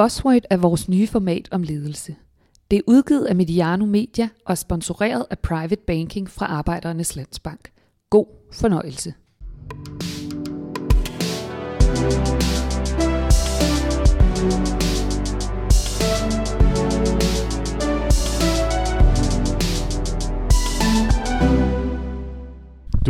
[0.00, 2.16] Buzzword er vores nye format om ledelse.
[2.70, 7.72] Det er udgivet af Mediano Media og sponsoreret af Private Banking fra Arbejdernes Landsbank.
[8.10, 9.14] God fornøjelse.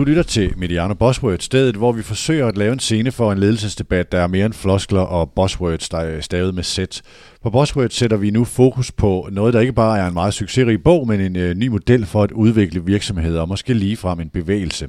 [0.00, 3.38] Du lytter til Mediano Buzzwords, stedet hvor vi forsøger at lave en scene for en
[3.38, 7.02] ledelsesdebat, der er mere end floskler og buzzwords, der er stavet med sæt.
[7.42, 10.82] På Buzzword sætter vi nu fokus på noget, der ikke bare er en meget succesrig
[10.82, 14.88] bog, men en øh, ny model for at udvikle virksomheder og måske ligefrem en bevægelse.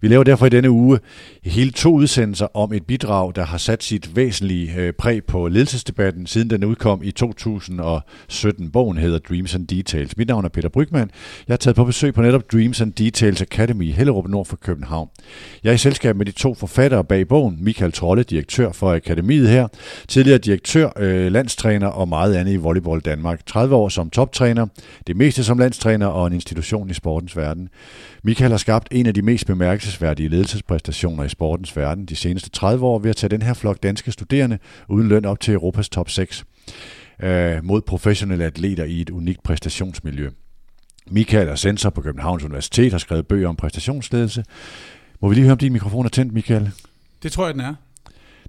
[0.00, 0.98] Vi laver derfor i denne uge
[1.44, 6.26] hele to udsendelser om et bidrag, der har sat sit væsentlige øh, præg på ledelsesdebatten,
[6.26, 8.70] siden den udkom i 2017.
[8.70, 10.16] Bogen hedder Dreams and Details.
[10.16, 11.10] Mit navn er Peter Brygman.
[11.48, 14.56] Jeg har taget på besøg på netop Dreams and Details Academy i Hellerup Nord for
[14.56, 15.08] København.
[15.64, 19.48] Jeg er i selskab med de to forfattere bag bogen, Michael Trolle, direktør for Akademiet
[19.48, 19.68] her,
[20.08, 23.46] tidligere direktør, øh, landstræner og meget andet i Volleyball Danmark.
[23.46, 24.66] 30 år som toptræner,
[25.06, 27.68] det meste som landstræner og en institution i sportens verden.
[28.22, 32.86] Michael har skabt en af de mest bemærkelsesværdige ledelsespræstationer i sportens verden de seneste 30
[32.86, 36.10] år ved at tage den her flok danske studerende uden løn op til Europas top
[36.10, 36.44] 6
[37.22, 40.30] øh, mod professionelle atleter i et unikt præstationsmiljø.
[41.10, 44.44] Michael er censor på Københavns Universitet, har skrevet bøger om præstationsledelse.
[45.20, 46.70] Må vi lige høre, om din mikrofon er tændt, Michael?
[47.22, 47.74] Det tror jeg, den er.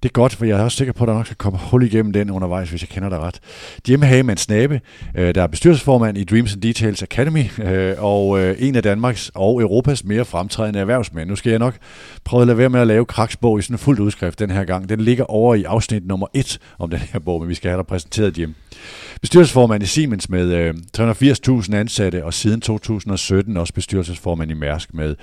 [0.04, 1.84] Det er godt, for jeg er også sikker på, at der nok skal komme hul
[1.84, 3.40] igennem den undervejs, hvis jeg kender dig ret.
[3.90, 4.82] Jim Hagemann Snabe,
[5.16, 9.32] øh, der er bestyrelsesformand i Dreams and Details Academy, øh, og øh, en af Danmarks
[9.36, 11.30] og Europas mere fremtrædende erhvervsmænd.
[11.30, 11.76] Nu skal jeg nok
[12.24, 14.64] prøve at lade være med at lave kraksbog i sådan en fuldt udskrift den her
[14.64, 14.90] gang.
[14.90, 17.78] Den ligger over i afsnit nummer 1 om den her bog, men vi skal have
[17.78, 18.56] dig præsenteret, Jim.
[19.26, 25.16] Bestyrelsesformand i Siemens med øh, 380.000 ansatte, og siden 2017 også bestyrelsesformand i Mærsk med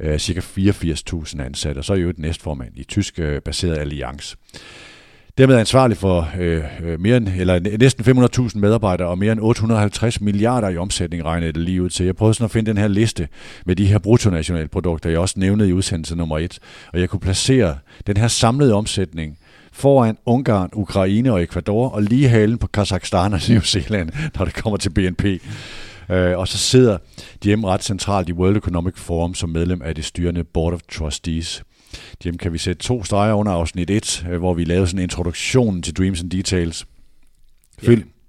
[0.00, 0.40] øh, ca.
[0.40, 4.34] 84.000 ansatte, og så er jo et næstformand i tysk øh, baseret Allianz.
[5.38, 9.40] Dermed er ansvarlig for øh, øh, mere end, eller næsten 500.000 medarbejdere og mere end
[9.40, 12.06] 850 milliarder i omsætning regnede det lige ud til.
[12.06, 13.28] Jeg prøvede sådan at finde den her liste
[13.66, 16.58] med de her bruttonationalprodukter, jeg også nævnede i udsendelse nummer 1,
[16.92, 19.38] og jeg kunne placere den her samlede omsætning
[19.72, 24.54] foran Ungarn, Ukraine og Ecuador, og lige halen på Kazakhstan og New Zealand, når det
[24.54, 25.24] kommer til BNP.
[26.10, 26.98] Øh, og så sidder
[27.44, 31.62] de ret centralt i World Economic Forum som medlem af det styrende Board of Trustees.
[32.24, 35.02] Dem kan vi sætte to streger under afsnit 1, øh, hvor vi lavede sådan en
[35.02, 36.86] introduktion til Dreams and Details.
[37.78, 38.00] Film.
[38.00, 38.19] Ja.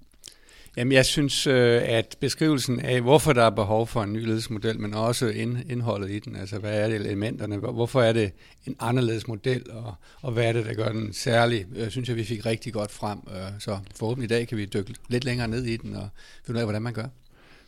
[0.76, 4.80] Jamen, jeg synes, øh, at beskrivelsen af, hvorfor der er behov for en ny ledelsesmodel,
[4.80, 5.28] men også
[5.68, 8.32] indholdet i den, altså hvad er det elementerne, hvorfor er det
[8.66, 12.16] en anderledes model, og, og hvad er det, der gør den særlig, jeg synes jeg,
[12.16, 13.18] vi fik rigtig godt frem.
[13.28, 16.08] Øh, så forhåbentlig i dag kan vi dykke lidt længere ned i den, og
[16.46, 17.06] finde ud af, hvordan man gør.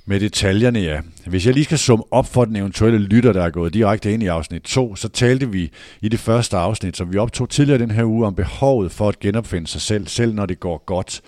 [0.07, 1.01] Med detaljerne, ja.
[1.27, 4.23] Hvis jeg lige skal summe op for den eventuelle lytter, der er gået direkte ind
[4.23, 7.91] i afsnit 2, så talte vi i det første afsnit, som vi optog tidligere den
[7.91, 11.21] her uge, om behovet for at genopfinde sig selv, selv når det går godt.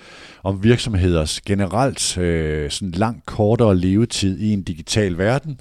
[0.47, 5.61] Om virksomheders generelt øh, sådan langt kortere levetid i en digital verden.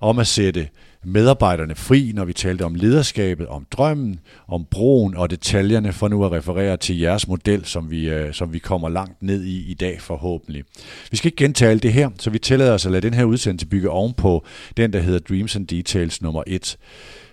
[0.00, 0.68] Om at sætte
[1.04, 6.24] medarbejderne fri, når vi talte om lederskabet, om drømmen, om broen og detaljerne, for nu
[6.24, 9.74] at referere til jeres model, som vi, øh, som vi kommer langt ned i i
[9.74, 10.64] dag forhåbentlig.
[11.10, 13.24] Vi skal ikke gentage alt det her, så vi tillader os at lade den her
[13.24, 14.44] udsendelse bygge ovenpå
[14.76, 16.76] den, der hedder Dreams and Details nummer 1.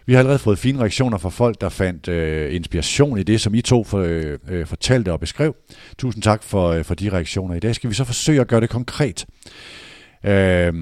[0.05, 3.53] Vi har allerede fået fine reaktioner fra folk, der fandt øh, inspiration i det, som
[3.53, 5.55] I to for, øh, øh, fortalte og beskrev.
[5.97, 7.55] Tusind tak for, øh, for de reaktioner.
[7.55, 9.25] I dag skal vi så forsøge at gøre det konkret.
[10.25, 10.73] Øh,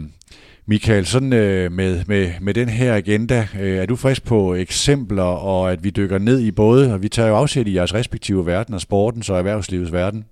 [0.66, 5.24] Michael, sådan øh, med, med, med den her agenda, øh, er du frisk på eksempler,
[5.24, 8.46] og at vi dykker ned i både, og vi tager jo afsæt i jeres respektive
[8.46, 10.26] verden, og sportens og erhvervslivets verden?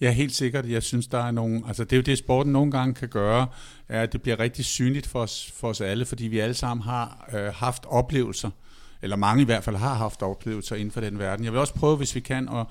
[0.00, 0.68] Ja, helt sikkert.
[0.68, 1.62] Jeg synes, der er nogle...
[1.66, 3.46] Altså, det er jo det, sporten nogle gange kan gøre,
[3.88, 6.84] er, at det bliver rigtig synligt for os, for os alle, fordi vi alle sammen
[6.84, 8.50] har øh, haft oplevelser,
[9.02, 11.44] eller mange i hvert fald har haft oplevelser inden for den verden.
[11.44, 12.66] Jeg vil også prøve, hvis vi kan, at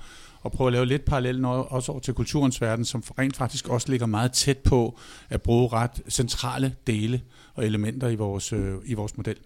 [0.46, 3.90] at prøve at lave lidt parallelt også over til kulturens verden, som rent faktisk også
[3.90, 4.98] ligger meget tæt på
[5.28, 7.20] at bruge ret centrale dele
[7.54, 9.36] og elementer i vores, øh, i vores model.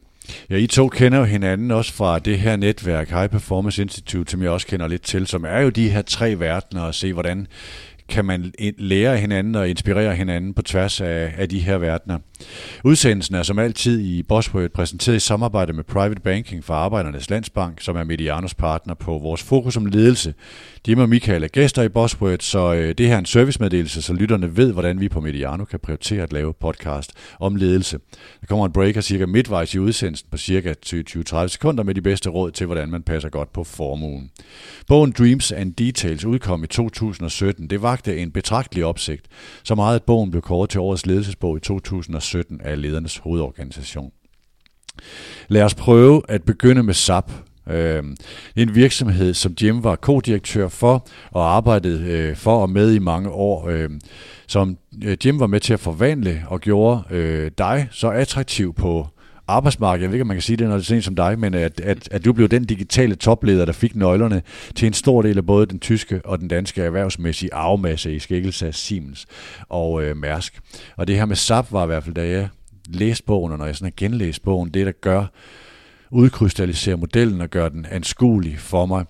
[0.50, 4.42] Ja, I to kender jo hinanden også fra det her netværk, High Performance Institute, som
[4.42, 7.46] jeg også kender lidt til, som er jo de her tre verdener, og se hvordan
[8.08, 12.18] kan man lære hinanden og inspirere hinanden på tværs af, af de her verdener.
[12.84, 17.80] Udsendelsen er som altid i Bosworth præsenteret i samarbejde med Private Banking fra Arbejdernes Landsbank,
[17.80, 20.34] som er Medianos partner på vores fokus om ledelse.
[20.88, 24.12] Jim og Michael er gæster i Bosworth, så øh, det her er en servicemeddelelse, så
[24.12, 27.98] lytterne ved, hvordan vi på Mediano kan prioritere at lave podcast om ledelse.
[28.40, 32.30] Der kommer en breaker cirka midtvejs i udsendelsen på cirka 20-30 sekunder med de bedste
[32.30, 34.30] råd til, hvordan man passer godt på formuen.
[34.86, 37.70] Bogen Dreams and Details udkom i 2017.
[37.70, 39.26] Det vagte en betragtelig opsigt,
[39.64, 44.12] så meget at bogen blev kåret til årets ledelsesbog i 2017 2017 af ledernes hovedorganisation.
[45.48, 47.32] Lad os prøve at begynde med SAP.
[47.70, 48.04] Øh,
[48.56, 53.30] en virksomhed, som Jim var co-direktør for og arbejdede øh, for og med i mange
[53.30, 54.00] år, øhm, øh,
[54.46, 54.76] som
[55.24, 59.06] Jim var med til at forvandle og gjorde øh, dig så attraktiv på
[59.50, 60.02] arbejdsmarkedet.
[60.02, 61.54] Jeg ved ikke, om man kan sige det, når det er sådan som dig, men
[61.54, 64.42] at, at, at du blev den digitale topleder, der fik nøglerne
[64.74, 68.66] til en stor del af både den tyske og den danske erhvervsmæssige arvemasse i skikkelse
[68.66, 69.26] af Siemens
[69.68, 70.60] og øh, Mærsk.
[70.96, 72.48] Og det her med SAP var i hvert fald, da jeg
[72.88, 75.26] læste bogen, og når jeg sådan har genlæst bogen, det der gør,
[76.10, 79.04] udkrystallisere modellen og gøre den anskuelig for mig.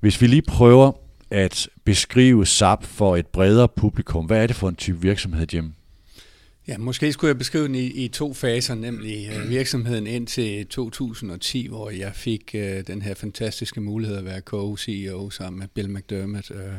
[0.00, 0.92] Hvis vi lige prøver
[1.30, 5.72] at beskrive SAP for et bredere publikum, hvad er det for en type virksomhed, Jim?
[6.70, 11.66] Ja, måske skulle jeg beskrive den i, i to faser, nemlig øh, virksomheden indtil 2010,
[11.66, 16.50] hvor jeg fik øh, den her fantastiske mulighed at være co-CEO sammen med Bill McDermott.
[16.50, 16.72] Øh,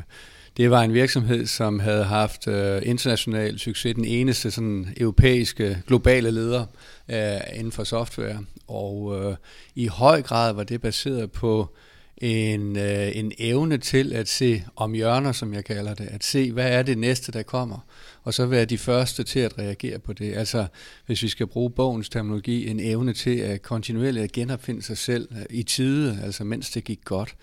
[0.57, 6.31] det var en virksomhed, som havde haft øh, international succes, den eneste sådan europæiske globale
[6.31, 6.65] leder
[7.09, 9.35] øh, inden for software, og øh,
[9.75, 11.75] i høj grad var det baseret på
[12.21, 16.51] en, øh, en evne til at se om hjørner, som jeg kalder det, at se,
[16.51, 17.85] hvad er det næste, der kommer,
[18.23, 20.33] og så være de første til at reagere på det.
[20.33, 20.65] Altså,
[21.05, 25.27] hvis vi skal bruge bogens terminologi, en evne til at kontinuerligt at genopfinde sig selv
[25.31, 27.35] øh, i tide, altså mens det gik godt.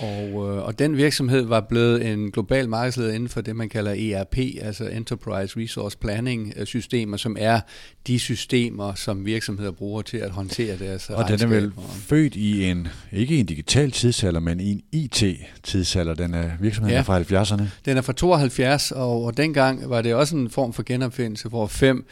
[0.00, 3.92] Og, øh, og den virksomhed var blevet en global markedsleder inden for det, man kalder
[3.92, 7.60] ERP, altså Enterprise Resource Planning øh, systemer, som er
[8.06, 12.64] de systemer, som virksomheder bruger til at håndtere deres Og den er vel født i
[12.64, 17.20] en, ikke en digital tidsalder, men i en IT-tidsalder, den er virksomheden ja, er fra
[17.20, 17.62] 70'erne.
[17.84, 21.66] Den er fra 72, og, og dengang var det også en form for genopfindelse, hvor
[21.66, 22.06] fem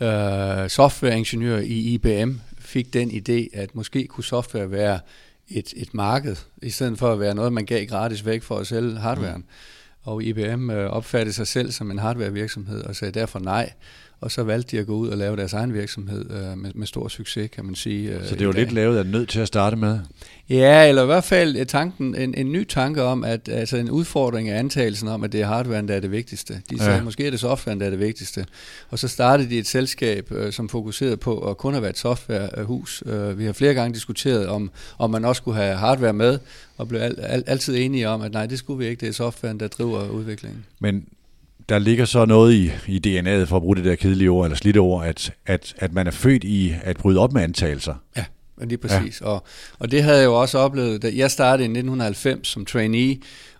[0.00, 4.98] øh, softwareingeniører i IBM fik den idé, at måske kunne software være
[5.48, 8.66] et, et marked, i stedet for at være noget, man gav gratis væk for at
[8.66, 9.40] sælge hardwaren.
[9.40, 9.48] Mm.
[10.02, 13.72] Og IBM øh, opfattede sig selv som en hardwarevirksomhed og sagde derfor nej
[14.20, 16.86] og så valgte de at gå ud og lave deres egen virksomhed øh, med, med
[16.86, 18.10] stor succes, kan man sige.
[18.10, 19.98] Øh, så det jo lidt lavet af nødt til at starte med?
[20.48, 23.90] Ja, eller i hvert fald øh, tanken, en, en ny tanke om, at altså en
[23.90, 26.62] udfordring af antagelsen om, at det er hardware, der er det vigtigste.
[26.70, 27.02] De sagde, ja.
[27.02, 28.46] måske er det software, der er det vigtigste.
[28.90, 31.98] Og så startede de et selskab, øh, som fokuserede på at kun have været et
[31.98, 33.02] softwarehus.
[33.06, 36.38] Øh, vi har flere gange diskuteret, om, om man også skulle have hardware med,
[36.76, 39.12] og blev al, al, altid enige om, at nej, det skulle vi ikke, det er
[39.12, 40.64] softwaren, der driver udviklingen.
[40.78, 41.06] Men
[41.68, 44.56] der ligger så noget i, i DNA'et, for at bruge det der kedelige ord, eller
[44.56, 47.94] slidte ord, at, at, at man er født i at bryde op med antagelser.
[48.16, 48.24] Ja,
[48.60, 49.20] lige præcis.
[49.20, 49.26] Ja.
[49.26, 49.44] Og,
[49.78, 53.16] og det havde jeg jo også oplevet, da jeg startede i 1990 som trainee,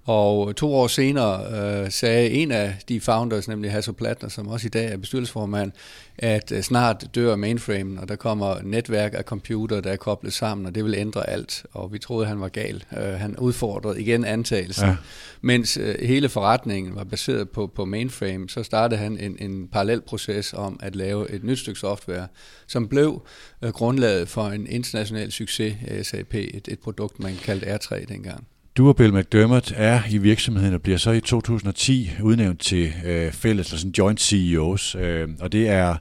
[0.07, 1.45] og to år senere
[1.85, 5.73] øh, sagde en af de founders, nemlig Hasso Plattner, som også i dag er bestyrelsesformand,
[6.19, 10.67] at øh, snart dør mainframen, og der kommer netværk af computer, der er koblet sammen,
[10.67, 11.67] og det vil ændre alt.
[11.73, 12.85] Og vi troede, han var gal.
[12.99, 14.89] Øh, han udfordrede igen antagelsen.
[14.89, 14.97] Ja.
[15.41, 20.01] Mens øh, hele forretningen var baseret på, på mainframe, så startede han en, en parallel
[20.01, 22.27] proces om at lave et nyt stykke software,
[22.67, 23.23] som blev
[23.63, 28.47] øh, grundlaget for en international succes af SAP, et, et produkt, man kaldte R3 dengang.
[28.77, 33.33] Du og Bill McDermott er i virksomheden og bliver så i 2010 udnævnt til øh,
[33.33, 35.97] fælles, eller sådan joint CEOs, øh, og det er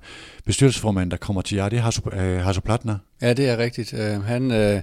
[0.45, 1.69] bestyrelsesformanden, der kommer til jer.
[1.69, 2.97] Det er Hasso, øh, Hasso Plattner.
[3.21, 3.93] Ja, det er rigtigt.
[3.93, 4.81] Øh, han, øh,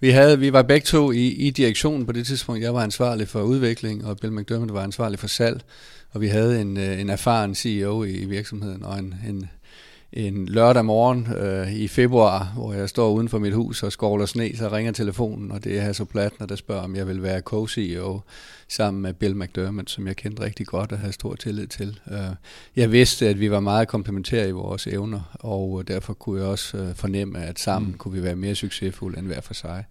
[0.00, 2.62] vi, havde, vi var begge to i, i direktionen på det tidspunkt.
[2.62, 5.60] Jeg var ansvarlig for udvikling, og Bill McDermott var ansvarlig for salg,
[6.10, 9.50] og vi havde en, øh, en erfaren CEO i, i virksomheden, og en, en
[10.12, 14.26] en lørdag morgen øh, i februar, hvor jeg står uden for mit hus og skovler
[14.26, 17.40] sne, så ringer telefonen, og det er Hasso Plattner, der spørger, om jeg vil være
[17.40, 18.20] co-CEO
[18.68, 22.00] sammen med Bill McDermott, som jeg kendte rigtig godt og havde stor tillid til.
[22.10, 22.18] Øh,
[22.76, 26.76] jeg vidste, at vi var meget komplementære i vores evner, og derfor kunne jeg også
[26.76, 27.98] øh, fornemme, at sammen mm.
[27.98, 29.84] kunne vi være mere succesfulde end hver for sig.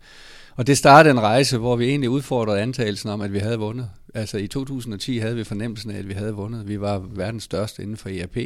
[0.58, 3.90] Og det startede en rejse, hvor vi egentlig udfordrede antagelsen om, at vi havde vundet.
[4.14, 6.68] Altså i 2010 havde vi fornemmelsen af, at vi havde vundet.
[6.68, 8.38] Vi var verdens største inden for ERP,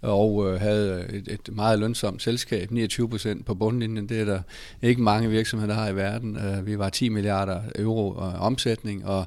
[0.00, 4.08] og øh, havde et, et meget lønsomt selskab, 29 procent på bundlinjen.
[4.08, 4.40] Det er der
[4.82, 6.36] ikke mange virksomheder, der har i verden.
[6.36, 9.24] Øh, vi var 10 milliarder euro øh, omsætning, og,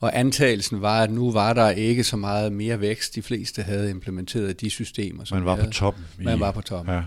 [0.00, 3.14] og antagelsen var, at nu var der ikke så meget mere vækst.
[3.14, 5.24] De fleste havde implementeret de systemer.
[5.24, 6.04] Som Man var på toppen.
[6.18, 6.94] Man var på toppen.
[6.94, 7.02] Ja.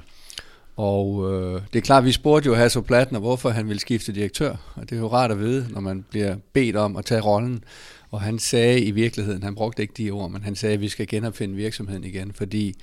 [0.75, 4.73] Og øh, det er klart, vi spurgte jo Hasso Plattner, hvorfor han ville skifte direktør.
[4.75, 7.63] Og det er jo rart at vide, når man bliver bedt om at tage rollen.
[8.11, 10.89] Og han sagde i virkeligheden, han brugte ikke de ord, men han sagde, at vi
[10.89, 12.73] skal genopfinde virksomheden igen, fordi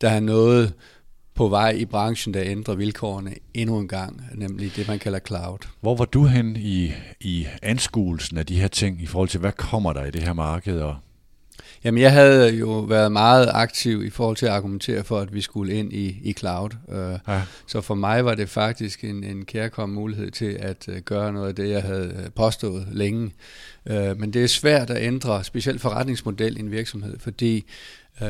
[0.00, 0.72] der er noget
[1.34, 5.58] på vej i branchen, der ændrer vilkårene endnu en gang, nemlig det, man kalder cloud.
[5.80, 9.52] Hvor var du hen i, i anskuelsen af de her ting, i forhold til, hvad
[9.52, 10.96] kommer der i det her marked, og
[11.84, 15.40] Jamen, jeg havde jo været meget aktiv i forhold til at argumentere for, at vi
[15.40, 16.70] skulle ind i, i cloud.
[16.88, 17.42] Uh, ja.
[17.66, 21.48] Så for mig var det faktisk en, en kærkommen mulighed til at uh, gøre noget
[21.48, 23.32] af det, jeg havde øh, påstået længe.
[23.90, 27.64] Uh, men det er svært at ændre, specielt forretningsmodel i en virksomhed, fordi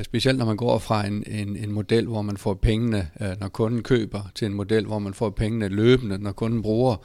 [0.03, 3.09] specielt når man går fra en, en, en model, hvor man får pengene,
[3.41, 6.97] når kunden køber, til en model, hvor man får pengene løbende, når kunden bruger,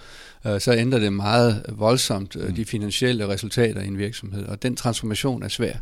[0.60, 4.46] så ændrer det meget voldsomt uh, de finansielle resultater i en virksomhed.
[4.46, 5.74] Og den transformation er svær.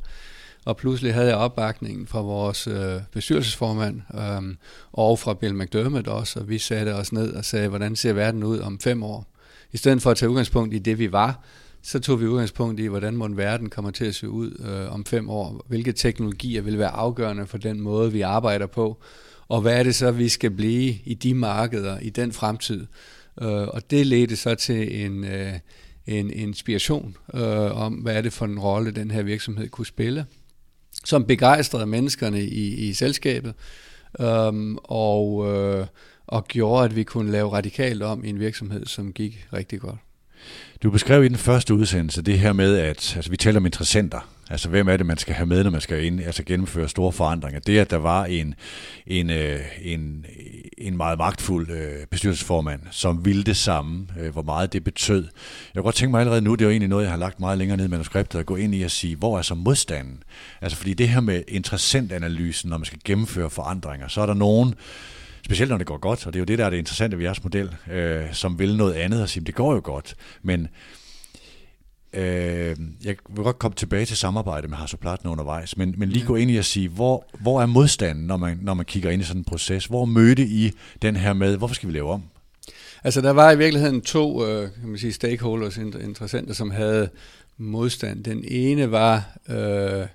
[0.65, 4.56] Og pludselig havde jeg opbakningen fra vores øh, bestyrelsesformand øh,
[4.91, 8.44] og fra Bill McDermott også, og vi satte os ned og sagde, hvordan ser verden
[8.44, 9.27] ud om fem år?
[9.72, 11.44] I stedet for at tage udgangspunkt i det, vi var,
[11.82, 15.06] så tog vi udgangspunkt i, hvordan må verden kommer til at se ud øh, om
[15.06, 15.65] fem år.
[15.68, 19.01] Hvilke teknologier vil være afgørende for den måde, vi arbejder på.
[19.48, 22.86] Og hvad er det så, vi skal blive i de markeder i den fremtid.
[23.41, 25.53] Øh, og det ledte så til en, øh,
[26.08, 30.25] en inspiration øh, om, hvad er det for en rolle, den her virksomhed kunne spille
[31.05, 33.53] som begejstrede menneskerne i, i selskabet,
[34.20, 35.86] øhm, og, øh,
[36.27, 39.98] og gjorde, at vi kunne lave radikalt om i en virksomhed, som gik rigtig godt.
[40.84, 44.29] Du beskrev i den første udsendelse det her med, at altså, vi taler om interessenter.
[44.50, 47.12] Altså, hvem er det, man skal have med, når man skal ind, altså, gennemføre store
[47.12, 47.60] forandringer?
[47.60, 48.55] Det, at der var en,
[49.08, 50.25] en, øh, en,
[50.82, 55.24] en meget magtfuld øh, bestyrelsesformand, som ville det samme, øh, hvor meget det betød.
[55.24, 55.32] Jeg
[55.76, 57.58] kunne godt tænke mig allerede nu, det er jo egentlig noget, jeg har lagt meget
[57.58, 60.24] længere ned i manuskriptet, at gå ind i at sige, hvor er så modstanden?
[60.62, 64.76] Altså, fordi det her med interessentanalysen, når man skal gennemføre forandringer, så er der nogen,
[65.46, 67.24] specielt når det går godt, og det er jo det, der er det interessante ved
[67.24, 70.68] jeres model, øh, som vil noget andet og sige, det går jo godt, men
[72.13, 76.25] øh, jeg vil godt komme tilbage til samarbejde med Hasso Platten undervejs, men, men lige
[76.25, 79.22] gå ind i at sige, hvor, hvor er modstanden, når man, når man kigger ind
[79.22, 79.86] i sådan en proces?
[79.86, 82.24] Hvor mødte I den her med, hvorfor skal vi lave om?
[83.03, 87.10] Altså der var i virkeligheden to øh, kan man sige, stakeholders, interessenter, som havde
[87.58, 88.24] modstand.
[88.24, 90.08] Den ene var øh,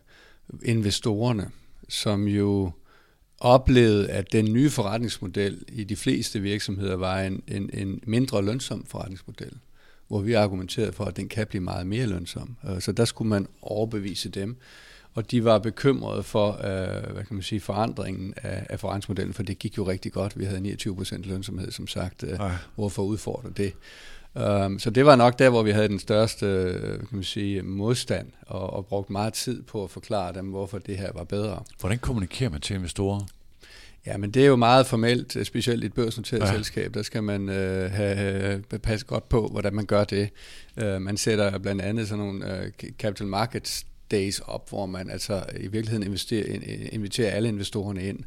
[0.62, 1.50] investorerne,
[1.88, 2.70] som jo
[3.38, 8.86] oplevede, at den nye forretningsmodel i de fleste virksomheder var en, en, en mindre lønsom
[8.86, 9.52] forretningsmodel,
[10.08, 12.56] hvor vi argumenterede for, at den kan blive meget mere lønsom.
[12.70, 14.56] Øh, så der skulle man overbevise dem.
[15.14, 19.42] Og de var bekymrede for øh, hvad kan man sige, forandringen af, af forretningsmodellen, for
[19.42, 20.38] det gik jo rigtig godt.
[20.38, 22.22] Vi havde 29% lønsomhed, som sagt.
[22.22, 22.40] Øh,
[22.74, 23.72] hvorfor udfordre det?
[24.34, 26.46] Um, så det var nok der, hvor vi havde den største
[26.98, 30.98] kan man sige, modstand, og, og brugt meget tid på at forklare dem, hvorfor det
[30.98, 31.62] her var bedre.
[31.80, 33.20] Hvordan kommunikerer man til investorer?
[34.06, 36.52] Ja, men det er jo meget formelt, specielt i et børsnoteret ja.
[36.52, 36.94] selskab.
[36.94, 40.30] Der skal man øh, have, passe godt på, hvordan man gør det.
[40.82, 45.44] Uh, man sætter blandt andet sådan nogle uh, capital markets days op, hvor man altså
[45.56, 46.58] i virkeligheden investerer,
[46.92, 48.18] inviterer alle investorerne ind.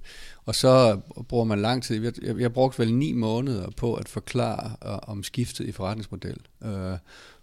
[0.45, 2.03] Og så bruger man lang tid.
[2.03, 6.37] Jeg, jeg, jeg brugte vel ni måneder på at forklare uh, om skiftet i forretningsmodel,
[6.61, 6.69] uh,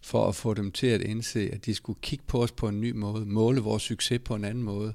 [0.03, 2.81] for at få dem til at indse, at de skulle kigge på os på en
[2.81, 4.93] ny måde, måle vores succes på en anden måde,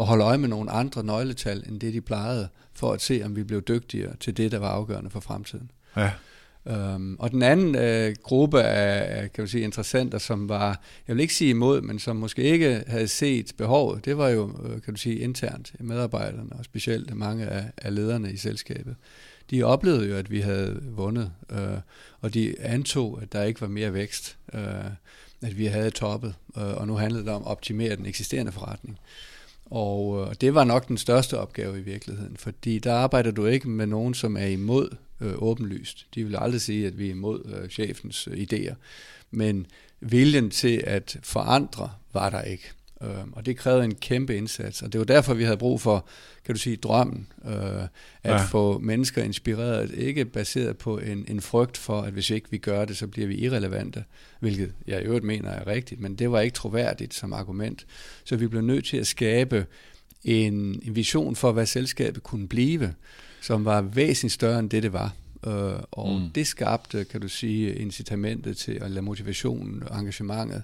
[0.00, 3.36] og holde øje med nogle andre nøgletal, end det de plejede, for at se, om
[3.36, 5.70] vi blev dygtigere til det, der var afgørende for fremtiden.
[5.96, 6.10] Ja.
[6.94, 11.22] Um, og den anden uh, gruppe af kan man sige, interessenter, som var, jeg vil
[11.22, 14.94] ikke sige imod, men som måske ikke havde set behovet, det var jo, uh, kan
[14.94, 18.96] du sige, internt medarbejderne, og specielt mange af, af lederne i selskabet.
[19.50, 21.58] De oplevede jo, at vi havde vundet, uh,
[22.20, 24.60] og de antog, at der ikke var mere vækst, uh,
[25.42, 28.98] at vi havde toppet, uh, og nu handlede det om at optimere den eksisterende forretning.
[29.70, 33.68] Og øh, det var nok den største opgave i virkeligheden, fordi der arbejder du ikke
[33.68, 36.06] med nogen, som er imod øh, åbenlyst.
[36.14, 38.74] De vil aldrig sige, at vi er imod øh, chefens øh, idéer.
[39.30, 39.66] Men
[40.00, 42.70] viljen til at forandre var der ikke.
[43.02, 44.82] Øh, og det krævede en kæmpe indsats.
[44.82, 46.06] Og det var derfor, vi havde brug for,
[46.44, 47.26] kan du sige, drømmen.
[47.44, 47.54] Øh,
[48.22, 48.44] at ja.
[48.44, 52.84] få mennesker inspireret, ikke baseret på en, en frygt for, at hvis ikke vi gør
[52.84, 54.04] det, så bliver vi irrelevante.
[54.40, 57.86] Hvilket jeg i øvrigt mener er rigtigt, men det var ikke troværdigt som argument.
[58.24, 59.66] Så vi blev nødt til at skabe
[60.24, 62.94] en, en vision for, hvad selskabet kunne blive
[63.40, 65.14] som var væsentligt større end det, det var.
[65.46, 66.30] Øh, og mm.
[66.30, 70.62] det skabte, kan du sige, incitamentet til, eller motivationen og engagementet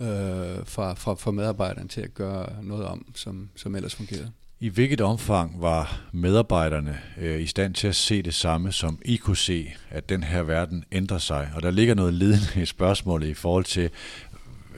[0.00, 4.30] øh, fra, fra, fra medarbejderne til at gøre noget om, som, som ellers fungerede.
[4.60, 9.16] I hvilket omfang var medarbejderne øh, i stand til at se det samme, som I
[9.16, 11.50] kunne se, at den her verden ændrer sig?
[11.54, 13.90] Og der ligger noget ledende i spørgsmålet i forhold til,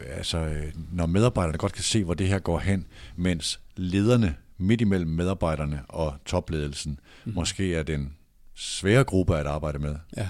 [0.06, 2.86] altså, øh, når medarbejderne godt kan se, hvor det her går hen,
[3.16, 7.32] mens lederne midt imellem medarbejderne og topledelsen mm.
[7.34, 8.14] måske er den
[8.54, 9.96] svære gruppe at arbejde med.
[10.16, 10.28] Ja,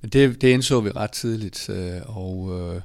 [0.00, 2.80] men det, det indså vi ret tidligt, øh, og øh,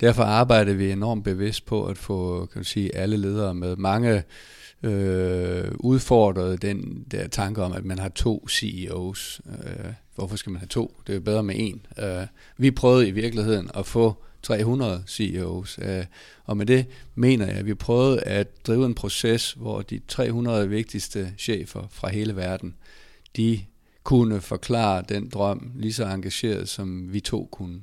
[0.00, 3.76] derfor arbejder vi enormt bevidst på at få kan du sige, alle ledere med.
[3.76, 4.22] Mange
[4.82, 9.40] øh, udfordrede den der tanke om, at man har to CEOs.
[9.46, 11.00] Øh, hvorfor skal man have to?
[11.06, 11.86] Det er jo bedre med en.
[11.98, 12.26] Øh,
[12.58, 15.78] vi prøvede i virkeligheden at få 300 CEOs.
[15.82, 16.04] Øh,
[16.44, 20.68] og med det mener jeg, at vi prøvede at drive en proces, hvor de 300
[20.68, 22.74] vigtigste chefer fra hele verden,
[23.36, 23.60] de
[24.04, 27.80] kunne forklare den drøm lige så engageret, som vi to kunne.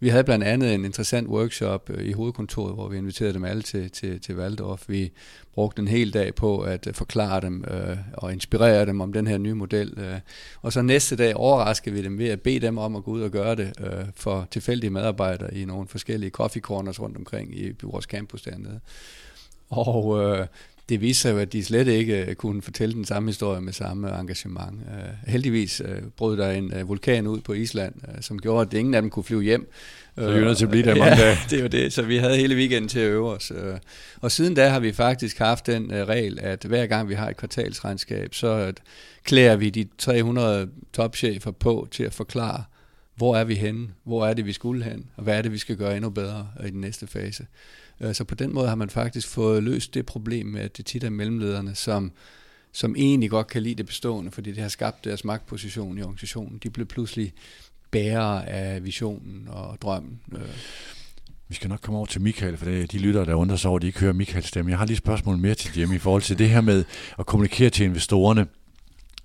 [0.00, 3.62] Vi havde blandt andet en interessant workshop øh, i hovedkontoret, hvor vi inviterede dem alle
[3.62, 4.84] til, til, til Waldorf.
[4.88, 5.12] Vi
[5.54, 9.26] brugte en hel dag på at øh, forklare dem øh, og inspirere dem om den
[9.26, 9.94] her nye model.
[9.96, 10.20] Øh.
[10.62, 13.22] Og så næste dag overraskede vi dem ved at bede dem om at gå ud
[13.22, 17.72] og gøre det øh, for tilfældige medarbejdere i nogle forskellige coffee corners rundt omkring i
[17.82, 18.80] vores campus dernede.
[19.70, 20.46] Og øh,
[20.88, 23.72] det viste sig jo, at de slet ikke øh, kunne fortælle den samme historie med
[23.72, 24.72] samme engagement.
[24.72, 28.78] Uh, heldigvis uh, brød der en uh, vulkan ud på Island, uh, som gjorde, at
[28.78, 29.72] ingen af dem kunne flyve hjem.
[30.18, 31.36] Så vi er nødt til at blive der mange ja, dage.
[31.50, 31.92] det var det.
[31.92, 33.52] Så vi havde hele weekenden til at øve os.
[34.20, 37.36] Og siden da har vi faktisk haft den regel, at hver gang vi har et
[37.36, 38.72] kvartalsregnskab, så
[39.24, 42.64] klæder vi de 300 topchefer på til at forklare,
[43.16, 45.58] hvor er vi henne, hvor er det, vi skulle hen, og hvad er det, vi
[45.58, 47.46] skal gøre endnu bedre i den næste fase.
[48.00, 50.86] Øh, så på den måde har man faktisk fået løst det problem med, at det
[50.86, 52.12] tit er mellemlederne, som,
[52.72, 56.58] som egentlig godt kan lide det bestående, fordi det har skabt deres magtposition i organisationen.
[56.62, 57.32] De blev pludselig
[57.90, 60.20] bærere af visionen og drømmen.
[60.32, 60.40] Øh.
[61.50, 63.68] Vi skal nok komme over til Michael, for det er de lytter, der undrer sig
[63.68, 64.70] over, at de ikke hører Michaels stemme.
[64.70, 66.84] Jeg har lige et spørgsmål mere til Jimmy i forhold til det her med
[67.18, 68.46] at kommunikere til investorerne.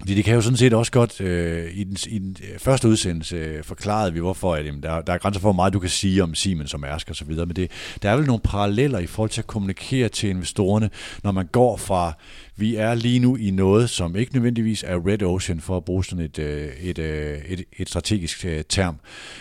[0.04, 2.88] Fordi det kan jo sådan set også godt, øh, i, den, i den øh, første
[2.88, 5.80] udsendelse øh, forklarede vi, hvorfor at, jamen, der, der er grænser for, hvor meget du
[5.80, 8.42] kan sige om Siemens som Mærsk og så videre, men det, der er vel nogle
[8.44, 10.90] paralleller i forhold til at kommunikere til investorerne,
[11.24, 12.14] når man går fra,
[12.56, 16.06] vi er lige nu i noget, som ikke nødvendigvis er Red Ocean, for at bruge
[16.06, 18.96] sådan et, øh, et, et, et, et strategisk term,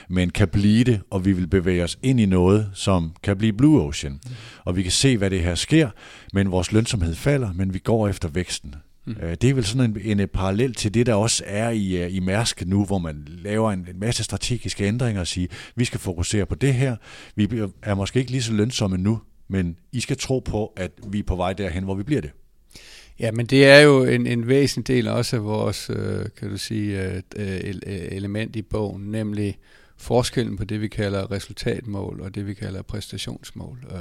[0.09, 3.53] men kan blive det, og vi vil bevæge os ind i noget, som kan blive
[3.53, 4.21] Blue Ocean.
[4.65, 5.91] Og vi kan se, hvad det her sker,
[6.33, 8.75] men vores lønsomhed falder, men vi går efter væksten.
[9.05, 9.17] Mm.
[9.23, 12.03] Øh, det er vel sådan en, en øh, parallel til det, der også er i,
[12.03, 15.85] øh, i Mærsk nu, hvor man laver en, en masse strategiske ændringer og siger, vi
[15.85, 16.97] skal fokusere på det her.
[17.37, 17.49] Vi
[17.83, 21.23] er måske ikke lige så lønsomme nu, men I skal tro på, at vi er
[21.23, 22.31] på vej derhen, hvor vi bliver det.
[23.19, 26.57] Ja, men det er jo en, en væsentlig del også af vores, øh, kan du
[26.57, 27.23] sige,
[28.17, 29.59] element i bogen, nemlig
[30.03, 33.79] forskellen på det, vi kalder resultatmål og det, vi kalder præstationsmål.
[33.91, 34.01] Øh,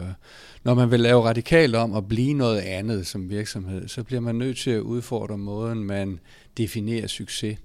[0.64, 4.36] når man vil lave radikalt om at blive noget andet som virksomhed, så bliver man
[4.36, 6.20] nødt til at udfordre måden, man
[6.58, 7.58] definerer succes.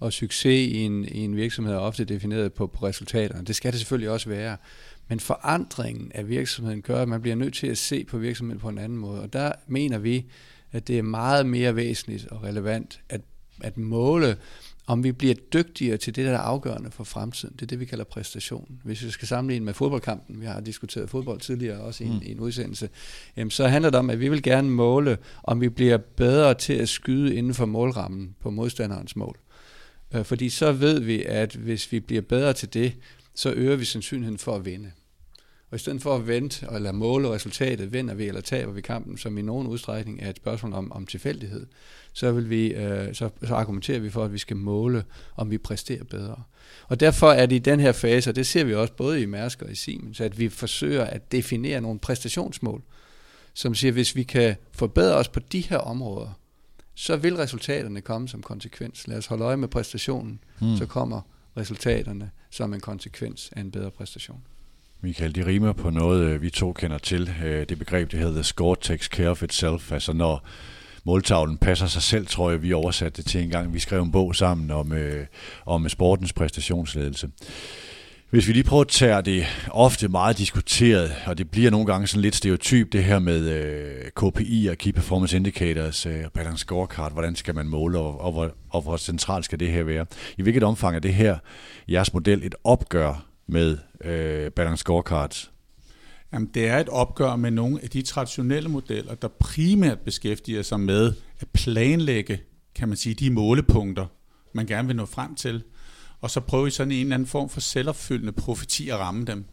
[0.00, 3.44] Og succes i en, i en virksomhed er ofte defineret på, på resultaterne.
[3.44, 4.56] Det skal det selvfølgelig også være.
[5.08, 8.68] Men forandringen af virksomheden gør, at man bliver nødt til at se på virksomheden på
[8.68, 9.22] en anden måde.
[9.22, 10.26] Og der mener vi,
[10.72, 13.20] at det er meget mere væsentligt og relevant at,
[13.62, 14.36] at måle
[14.86, 17.54] om vi bliver dygtigere til det, der er afgørende for fremtiden.
[17.54, 18.80] Det er det, vi kalder præstation.
[18.84, 22.22] Hvis vi skal sammenligne med fodboldkampen, vi har diskuteret fodbold tidligere også i en, mm.
[22.22, 22.88] i en udsendelse,
[23.36, 26.72] jamen, så handler det om, at vi vil gerne måle, om vi bliver bedre til
[26.72, 29.38] at skyde inden for målrammen på modstanderens mål.
[30.14, 32.92] Øh, fordi så ved vi, at hvis vi bliver bedre til det,
[33.34, 34.90] så øger vi sandsynligheden for at vinde.
[35.70, 39.18] Og i stedet for at vente eller måle resultatet, vinder vi eller taber vi kampen,
[39.18, 41.66] som i nogen udstrækning er et spørgsmål om, om tilfældighed,
[42.12, 45.04] så, vil vi, øh, så, så argumenterer vi for, at vi skal måle,
[45.36, 46.42] om vi præsterer bedre.
[46.88, 49.26] Og derfor er det i den her fase, og det ser vi også både i
[49.26, 52.82] Mærsk og i Siemens, at vi forsøger at definere nogle præstationsmål,
[53.54, 56.40] som siger, at hvis vi kan forbedre os på de her områder,
[56.94, 59.08] så vil resultaterne komme som konsekvens.
[59.08, 60.76] Lad os holde øje med præstationen, hmm.
[60.76, 61.20] så kommer
[61.56, 64.42] resultaterne som en konsekvens af en bedre præstation.
[65.00, 67.30] Michael, det rimer på noget, øh, vi to kender til.
[67.44, 69.92] Øh, det begreb, det hedder the score takes care of itself.
[69.92, 70.46] Altså når
[71.04, 73.74] måltavlen passer sig selv, tror jeg, vi oversatte det til en gang.
[73.74, 75.26] Vi skrev en bog sammen om, øh,
[75.66, 77.28] om sportens præstationsledelse.
[78.30, 82.06] Hvis vi lige prøver at tage det ofte meget diskuteret, og det bliver nogle gange
[82.06, 87.12] sådan lidt stereotyp, det her med øh, KPI og Key Performance Indicators, øh, Balance Scorecard,
[87.12, 90.06] hvordan skal man måle, og, og, hvor, og hvor centralt skal det her være?
[90.38, 91.38] I hvilket omfang er det her,
[91.88, 95.49] jeres model, et opgør med øh, Balance Scorecards?
[96.32, 100.80] Jamen, det er et opgør med nogle af de traditionelle modeller, der primært beskæftiger sig
[100.80, 102.40] med at planlægge,
[102.74, 104.06] kan man sige, de målepunkter,
[104.52, 105.62] man gerne vil nå frem til,
[106.20, 109.44] og så prøve i sådan en eller anden form for selvopfyldende profeti at ramme dem.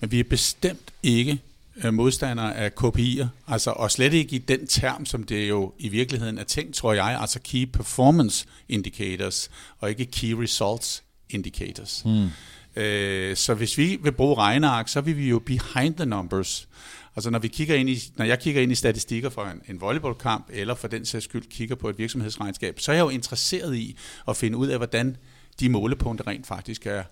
[0.00, 1.42] Men vi er bestemt ikke
[1.84, 5.88] øh, modstandere af KPI'er, altså, og slet ikke i den term, som det jo i
[5.88, 12.02] virkeligheden er tænkt, tror jeg, altså Key Performance Indicators, og ikke Key Results Indicators.
[12.04, 12.28] Hmm.
[12.76, 16.68] Øh, så hvis vi vil bruge regneark, så vil vi jo behind the numbers.
[17.16, 19.80] Altså når, vi kigger ind i, når jeg kigger ind i statistikker for en, en
[19.80, 23.76] volleyballkamp, eller for den sags skyld kigger på et virksomhedsregnskab, så er jeg jo interesseret
[23.76, 23.96] i
[24.28, 25.16] at finde ud af, hvordan
[25.60, 27.02] de målepunkter rent faktisk er,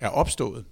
[0.00, 0.64] er opstået.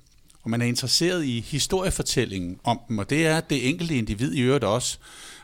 [0.42, 4.40] Og man er interesseret i historiefortællingen om dem, og det er det enkelte individ i
[4.40, 4.98] øvrigt også.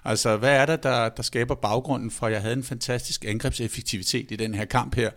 [0.04, 4.30] Altså, hvad er det, der, der skaber baggrunden for, at jeg havde en fantastisk angrebseffektivitet
[4.30, 5.10] i den her kamp her?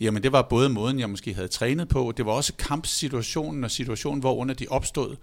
[0.00, 3.70] Jamen, det var både måden, jeg måske havde trænet på, det var også kampsituationen og
[3.70, 5.16] situationen, hvor under de opstod.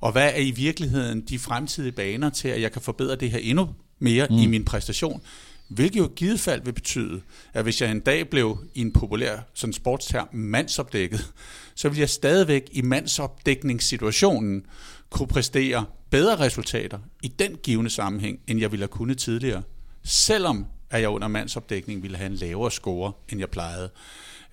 [0.00, 3.38] Og hvad er i virkeligheden de fremtidige baner til, at jeg kan forbedre det her
[3.38, 4.36] endnu mere mm.
[4.36, 5.22] i min præstation?
[5.68, 7.20] Hvilket jo givet fald vil betyde,
[7.52, 11.32] at hvis jeg en dag blev i en populær sådan sportsterm mandsopdækket,
[11.74, 14.66] så vil jeg stadigvæk i mandsopdækningssituationen
[15.10, 19.62] kunne præstere bedre resultater i den givende sammenhæng, end jeg ville have kunnet tidligere.
[20.04, 23.90] Selvom at jeg under mandsopdækning ville have en lavere score, end jeg plejede.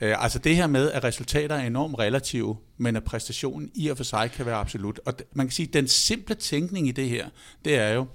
[0.02, 3.98] Øh, altså det her med, at resultater er enormt relative, men at præstationen i og
[3.98, 5.00] for sig kan være absolut.
[5.06, 7.30] Og man kan sige, at den simple tænkning i det her,
[7.66, 8.08] det er jo,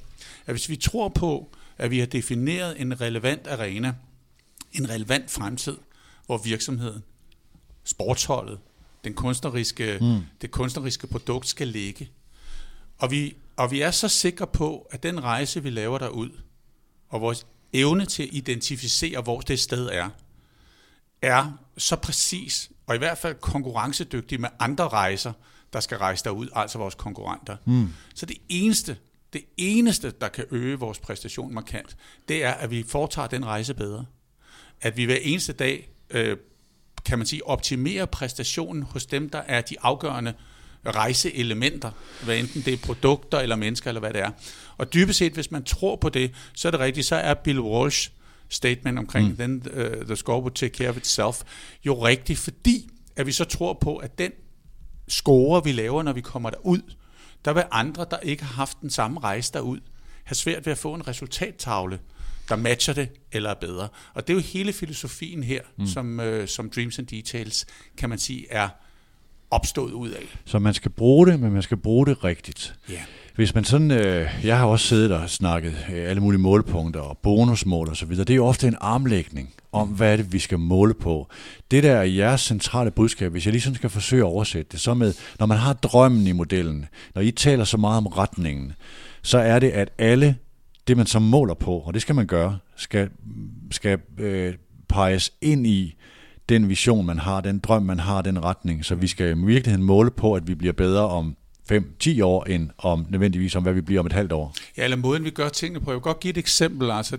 [0.46, 3.94] at hvis vi tror på, at vi har defineret en relevant arena,
[4.72, 5.76] en relevant fremtid,
[6.26, 7.02] hvor virksomheden,
[7.85, 8.59] sportsholdet,
[9.04, 10.20] den kunstneriske, mm.
[10.40, 12.11] det kunstneriske produkt skal ligge.
[12.98, 16.30] Og vi, og vi er så sikre på, at den rejse, vi laver derud,
[17.09, 20.11] og vores evne til at identificere, hvor det sted er,
[21.22, 25.33] er så præcis, og i hvert fald konkurrencedygtig med andre rejser,
[25.72, 27.57] der skal rejse derud, altså vores konkurrenter.
[27.64, 27.88] Mm.
[28.14, 28.96] Så det eneste,
[29.33, 31.96] det eneste, der kan øge vores præstation markant,
[32.28, 34.04] det er, at vi foretager den rejse bedre.
[34.80, 36.37] At vi hver eneste dag, øh,
[37.04, 40.35] kan man sige, optimerer præstationen hos dem, der er de afgørende
[40.86, 41.90] rejseelementer,
[42.24, 44.30] hvad enten det er produkter eller mennesker eller hvad det er.
[44.76, 47.60] Og dybest set, hvis man tror på det, så er det rigtigt, så er Bill
[47.60, 48.10] Walsh
[48.48, 49.36] statement omkring mm.
[49.36, 51.42] then uh, the score would take care of itself
[51.86, 54.32] jo rigtigt, fordi at vi så tror på, at den
[55.08, 56.94] score, vi laver, når vi kommer derud,
[57.44, 59.80] der vil andre, der ikke har haft den samme rejse derud,
[60.24, 62.00] have svært ved at få en resultattavle,
[62.48, 63.88] der matcher det eller er bedre.
[64.14, 65.86] Og det er jo hele filosofien her, mm.
[65.86, 67.66] som, uh, som Dreams and Details,
[67.96, 68.68] kan man sige, er
[69.54, 70.38] opstået ud af.
[70.44, 72.74] Så man skal bruge det, men man skal bruge det rigtigt.
[72.90, 73.00] Ja.
[73.36, 77.18] Hvis man sådan, øh, jeg har også siddet og snakket øh, alle mulige målpunkter og
[77.18, 78.24] bonusmål og så videre.
[78.24, 81.28] Det er jo ofte en armlægning om, hvad er det, vi skal måle på.
[81.70, 84.80] Det der er jeres centrale budskab, hvis jeg lige sådan skal forsøge at oversætte det,
[84.80, 88.72] så med, når man har drømmen i modellen, når I taler så meget om retningen,
[89.22, 90.36] så er det, at alle
[90.88, 93.08] det, man så måler på, og det skal man gøre, skal,
[93.70, 94.54] skal øh,
[94.88, 95.96] peges ind i
[96.48, 98.85] den vision, man har, den drøm, man har, den retning.
[98.85, 101.37] Så vi skal i virkeligheden måle på, at vi bliver bedre om
[101.72, 104.54] 5-10 år, end om nødvendigvis om, hvad vi bliver om et halvt år.
[104.76, 105.90] Ja, eller måden vi gør tingene på.
[105.90, 106.90] Jeg vil godt give et eksempel.
[106.90, 107.18] Altså,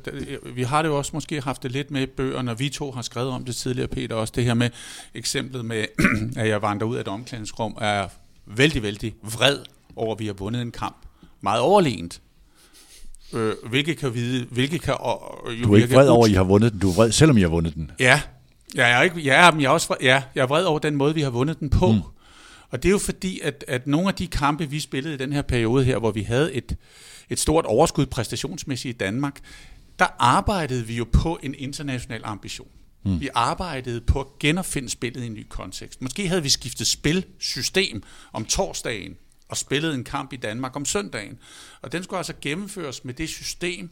[0.55, 2.91] vi har det jo også måske haft det lidt med i bøgerne, og vi to
[2.91, 4.69] har skrevet om det tidligere, Peter, også det her med
[5.13, 5.85] eksemplet med,
[6.41, 8.07] at jeg vandrer ud af et omklædningsrum, er
[8.45, 9.57] vældig, vældig vred
[9.95, 10.97] over, at vi har vundet en kamp.
[11.41, 12.21] Meget overlegent.
[13.33, 14.93] Øh, hvilket kan vide, hvilket kan...
[15.47, 16.79] Øh, jo du er ikke vred over, at I har vundet den.
[16.79, 17.91] Du er vred, selvom I har vundet den.
[17.99, 18.21] Ja,
[18.75, 20.95] Ja, jeg er, ikke, ja, men jeg er også ja, jeg er vred over den
[20.95, 21.91] måde, vi har vundet den på.
[21.91, 22.01] Mm.
[22.69, 25.33] Og det er jo fordi, at, at nogle af de kampe, vi spillede i den
[25.33, 26.77] her periode her, hvor vi havde et,
[27.29, 29.39] et stort overskud præstationsmæssigt i Danmark,
[29.99, 32.67] der arbejdede vi jo på en international ambition.
[33.05, 33.19] Mm.
[33.19, 36.01] Vi arbejdede på at genopfinde spillet i en ny kontekst.
[36.01, 39.15] Måske havde vi skiftet spilsystem om torsdagen
[39.49, 41.37] og spillet en kamp i Danmark om søndagen.
[41.81, 43.89] Og den skulle altså gennemføres med det system,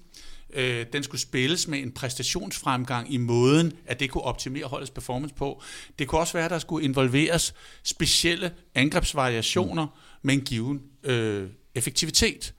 [0.53, 5.35] øh, den skulle spilles med en præstationsfremgang i måden, at det kunne optimere holdets performance
[5.35, 5.61] på.
[5.99, 9.87] Det kunne også være, at der skulle involveres specielle angrebsvariationer
[10.21, 12.53] med en given øh, effektivitet.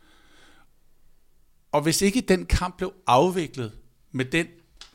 [1.73, 3.73] Og hvis ikke den kamp blev afviklet
[4.13, 4.47] med den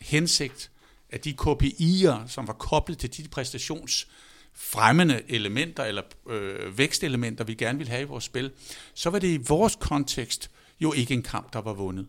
[0.02, 0.72] hensigt,
[1.10, 7.78] at de KPI'er, som var koblet til de præstationsfremmende elementer eller øh, vækstelementer, vi gerne
[7.78, 8.52] ville have i vores spil,
[8.94, 12.08] så var det i vores kontekst jo ikke en kamp, der var vundet.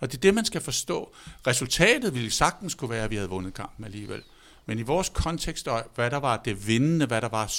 [0.00, 1.14] Og det er det, man skal forstå.
[1.46, 4.22] Resultatet ville sagtens kunne være, at vi havde vundet kampen alligevel.
[4.66, 7.52] Men i vores kontekst, og hvad der var det vindende, hvad der var,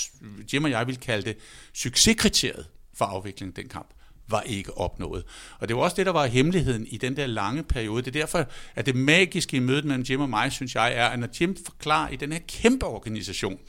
[0.53, 1.37] Jim og jeg vil kalde det,
[1.73, 3.87] succeskriteriet for afviklingen af den kamp,
[4.27, 5.23] var ikke opnået.
[5.59, 8.01] Og det var også det, der var hemmeligheden i den der lange periode.
[8.01, 8.45] Det er derfor,
[8.75, 11.57] at det magiske i mødet mellem Jim og mig, synes jeg, er, at når Jim
[11.65, 13.59] forklarer i den her kæmpe organisation,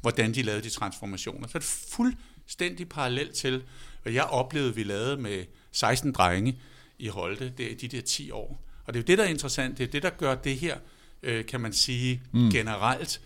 [0.00, 3.62] hvordan de lavede de transformationer, så er det fuldstændig parallelt til,
[4.02, 6.58] hvad jeg oplevede, vi lavede med 16 drenge,
[7.00, 8.66] i Holte, det er de der 10 år.
[8.84, 10.78] Og det er jo det, der er interessant, det er det, der gør det her,
[11.22, 12.50] øh, kan man sige, mm.
[12.50, 13.20] generelt,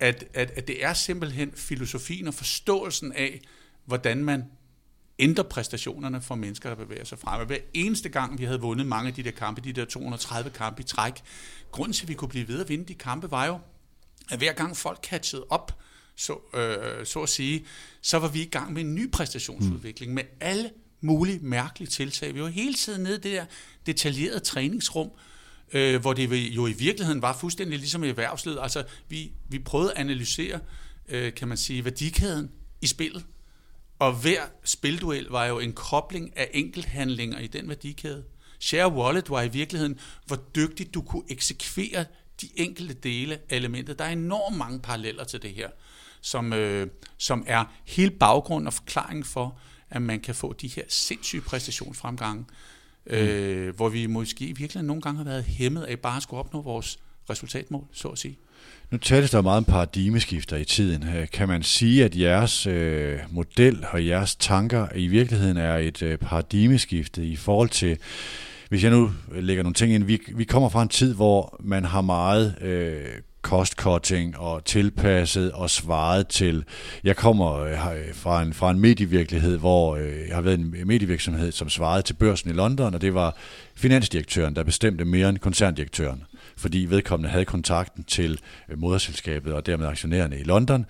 [0.00, 3.40] at, at, at det er simpelthen filosofien og forståelsen af,
[3.84, 4.44] hvordan man
[5.18, 7.46] ændrer præstationerne for mennesker, der bevæger sig frem.
[7.46, 10.82] Hver eneste gang, vi havde vundet mange af de der kampe, de der 230 kampe
[10.82, 11.14] i træk,
[11.70, 13.58] grunden til, at vi kunne blive ved at vinde de kampe, var jo,
[14.30, 15.80] at hver gang folk catchede op,
[16.16, 17.66] så, øh, så at sige,
[18.00, 20.14] så var vi i gang med en ny præstationsudvikling mm.
[20.14, 20.70] med alle
[21.04, 22.34] mulige mærkelige tiltag.
[22.34, 23.44] Vi var hele tiden nede i det der
[23.86, 25.10] detaljerede træningsrum,
[25.72, 28.58] øh, hvor det jo i virkeligheden var fuldstændig ligesom i erhvervslivet.
[28.62, 30.60] Altså, vi, vi prøvede at analysere,
[31.08, 32.50] øh, kan man sige, værdikæden
[32.82, 33.24] i spillet.
[33.98, 38.24] Og hver spilduel var jo en kobling af enkelthandlinger i den værdikæde.
[38.60, 42.04] Share Wallet var i virkeligheden, hvor dygtigt du kunne eksekvere
[42.40, 43.98] de enkelte dele af elementet.
[43.98, 45.68] Der er enormt mange paralleller til det her,
[46.20, 46.86] som, øh,
[47.18, 49.58] som er hele baggrunden og forklaringen for,
[49.94, 52.44] at man kan få de her sindssyge præstationsfremgange
[53.06, 56.62] øh, hvor vi måske virkelig nogle gange har været hæmmet af bare at skulle opnå
[56.62, 56.98] vores
[57.30, 58.38] resultatmål, så at sige.
[58.90, 61.08] Nu tales der meget om paradigmeskifter i tiden.
[61.16, 66.02] Øh, kan man sige, at jeres øh, model og jeres tanker i virkeligheden er et
[66.02, 67.98] øh, paradigmeskifte i forhold til,
[68.68, 71.84] hvis jeg nu lægger nogle ting ind, vi, vi kommer fra en tid, hvor man
[71.84, 76.64] har meget øh, cost-cutting og tilpasset og svaret til.
[77.04, 80.74] Jeg kommer øh, øh, fra en, fra en medievirkelighed, hvor øh, jeg har været en
[80.84, 83.36] medievirksomhed, som svarede til børsen i London, og det var
[83.74, 86.24] finansdirektøren, der bestemte mere end koncerndirektøren
[86.56, 90.86] fordi vedkommende havde kontakten til øh, moderselskabet og dermed aktionærerne i London.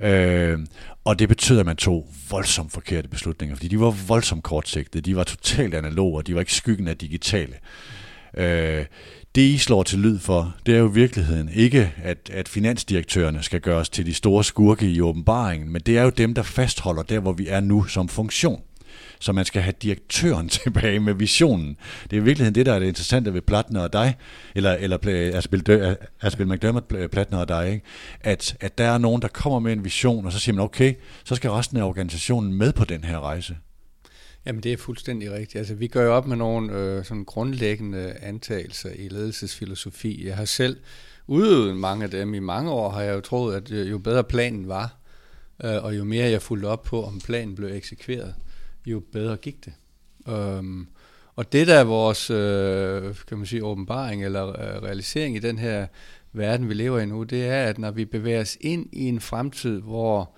[0.00, 0.58] Øh,
[1.04, 5.16] og det betød, at man tog voldsomt forkerte beslutninger, fordi de var voldsomt kortsigtede, de
[5.16, 7.54] var totalt analoge, og de var ikke skyggen af digitale.
[8.36, 8.86] Øh,
[9.34, 13.60] det I slår til lyd for, det er jo virkeligheden ikke, at, at finansdirektørerne skal
[13.60, 17.20] gøres til de store skurke i åbenbaringen, men det er jo dem, der fastholder der,
[17.20, 18.62] hvor vi er nu som funktion.
[19.20, 21.76] Så man skal have direktøren tilbage med visionen.
[22.10, 24.16] Det er i virkeligheden det, der er det interessante ved Platner og dig,
[24.54, 24.98] eller, eller
[25.34, 27.84] Asbel, Asbel McDermott, Platner og dig, ikke?
[28.20, 30.94] At, at der er nogen, der kommer med en vision, og så siger man, okay,
[31.24, 33.56] så skal resten af organisationen med på den her rejse.
[34.46, 35.56] Jamen det er fuldstændig rigtigt.
[35.56, 40.26] Altså, vi gør jo op med nogle øh, sådan grundlæggende antagelser i ledelsesfilosofi.
[40.26, 40.76] Jeg har selv
[41.26, 44.24] udøvet mange af dem i mange år, har jeg jo troet, at øh, jo bedre
[44.24, 44.96] planen var,
[45.64, 48.34] øh, og jo mere jeg fulgte op på, om planen blev eksekveret,
[48.86, 49.72] jo bedre gik det.
[50.26, 50.88] Um,
[51.36, 55.58] og det der er vores, øh, kan man sige, åbenbaring eller øh, realisering i den
[55.58, 55.86] her
[56.32, 59.20] verden, vi lever i nu, det er, at når vi bevæger os ind i en
[59.20, 60.34] fremtid, hvor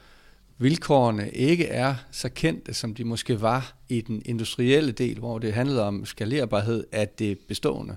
[0.64, 5.53] vilkårene ikke er så kendte, som de måske var i den industrielle del, hvor det
[5.53, 7.96] handlede om skalerbarhed af det bestående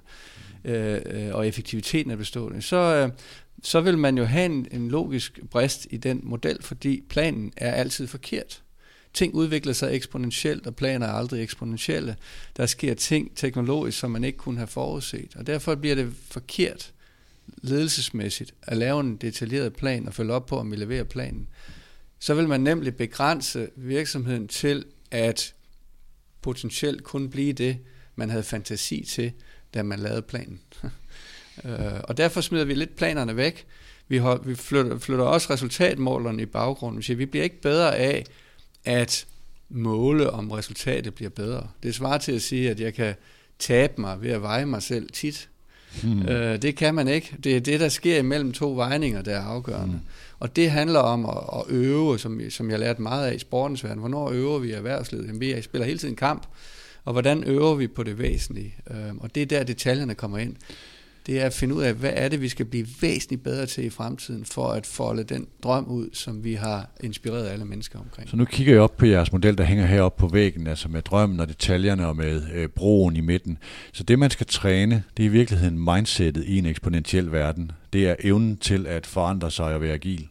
[0.66, 3.10] øh, øh, og effektiviteten af bestående, så, øh,
[3.64, 7.72] så vil man jo have en, en logisk brist i den model, fordi planen er
[7.72, 8.64] altid forkert.
[9.14, 12.16] Ting udvikler sig eksponentielt, og planer er aldrig eksponentielle.
[12.58, 16.94] Der sker ting teknologisk, som man ikke kunne have forudset, og derfor bliver det forkert
[17.64, 21.48] ledelsesmæssigt at lave en detaljeret plan og følge op på, om vi leverer planen
[22.20, 25.54] så vil man nemlig begrænse virksomheden til at
[26.42, 27.78] potentielt kun blive det,
[28.16, 29.32] man havde fantasi til,
[29.74, 30.60] da man lavede planen.
[31.66, 33.66] Øh, og derfor smider vi lidt planerne væk.
[34.08, 36.98] Vi, har, vi flytter, flytter også resultatmålerne i baggrunden.
[36.98, 38.26] Vi siger, vi bliver ikke bedre af
[38.86, 39.28] at
[39.70, 41.68] måle, om resultatet bliver bedre.
[41.84, 43.16] Det svarer til at sige, at jeg kan
[43.60, 45.50] tabe mig ved at veje mig selv tit.
[46.04, 46.28] Hmm.
[46.28, 47.36] Øh, det kan man ikke.
[47.44, 49.96] Det er det, der sker imellem to vejninger, der er afgørende.
[49.96, 50.06] Hmm.
[50.40, 53.84] Og det handler om at, at øve, som, som jeg lærte meget af i sportens
[53.84, 54.00] verden.
[54.00, 55.28] Hvornår øver vi i erhvervslivet?
[55.28, 56.48] Jamen, vi spiller hele tiden kamp.
[57.06, 58.76] Og hvordan øver vi på det væsentlige?
[58.92, 60.56] Øhm, og det er der, detaljerne kommer ind.
[61.28, 63.86] Det er at finde ud af, hvad er det, vi skal blive væsentligt bedre til
[63.86, 68.30] i fremtiden, for at folde den drøm ud, som vi har inspireret alle mennesker omkring.
[68.30, 71.02] Så nu kigger jeg op på jeres model, der hænger heroppe på væggen, altså med
[71.02, 73.58] drømmen og detaljerne og med øh, broen i midten.
[73.94, 78.10] Så det, man skal træne, det er i virkeligheden mindsetet i en eksponentiel verden det
[78.10, 80.28] er evnen til at forandre sig og være agil.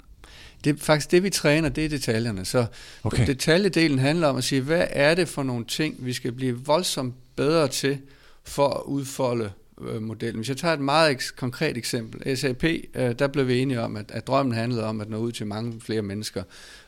[0.65, 2.45] Det er faktisk det, vi træner, det er detaljerne.
[2.45, 2.67] Så
[3.03, 3.27] okay.
[3.27, 7.15] detaljedelen handler om at sige, hvad er det for nogle ting, vi skal blive voldsomt
[7.37, 7.99] bedre til
[8.45, 9.51] for at udfolde
[9.81, 10.37] Øh, modellen.
[10.37, 12.37] Hvis jeg tager et meget eks- konkret eksempel.
[12.37, 15.33] SAP, øh, der blev vi enige om, at, at drømmen handlede om at nå ud
[15.33, 16.43] til mange flere mennesker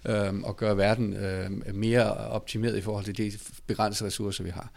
[0.09, 3.33] øh, og gøre verden øh, mere optimeret i forhold til de
[3.67, 4.71] begrænsede ressourcer, vi har.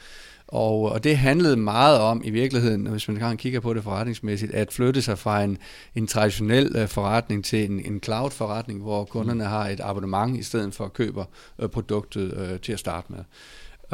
[0.48, 4.54] Og, og det handlede meget om i virkeligheden, hvis man kan kigger på det forretningsmæssigt,
[4.54, 5.58] at flytte sig fra en,
[5.96, 10.74] en traditionel øh, forretning til en, en cloud-forretning, hvor kunderne har et abonnement i stedet
[10.74, 11.24] for at købe
[11.60, 13.24] øh, produktet øh, til at starte med.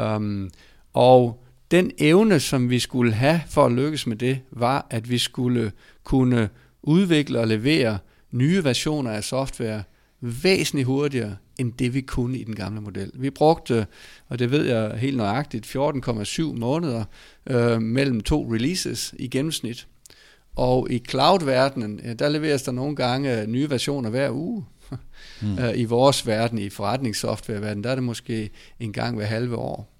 [0.06, 0.50] Um,
[0.92, 5.18] og den evne, som vi skulle have for at lykkes med det, var, at vi
[5.18, 5.72] skulle
[6.04, 6.48] kunne
[6.82, 7.98] udvikle og levere
[8.30, 9.82] nye versioner af software
[10.20, 13.10] væsentligt hurtigere end det vi kunne i den gamle model.
[13.14, 13.86] Vi brugte,
[14.28, 17.04] og det ved jeg helt nøjagtigt, 14,7 måneder
[17.46, 19.86] øh, mellem to releases i gennemsnit.
[20.56, 24.64] Og i cloud-verdenen, der leveres der nogle gange nye versioner hver uge.
[25.42, 25.58] Mm.
[25.74, 28.50] I vores verden, i forretningssoftware-verden, der er det måske
[28.80, 29.97] en gang hver halve år.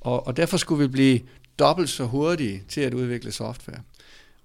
[0.00, 1.20] Og, og derfor skulle vi blive
[1.58, 3.80] dobbelt så hurtige til at udvikle software.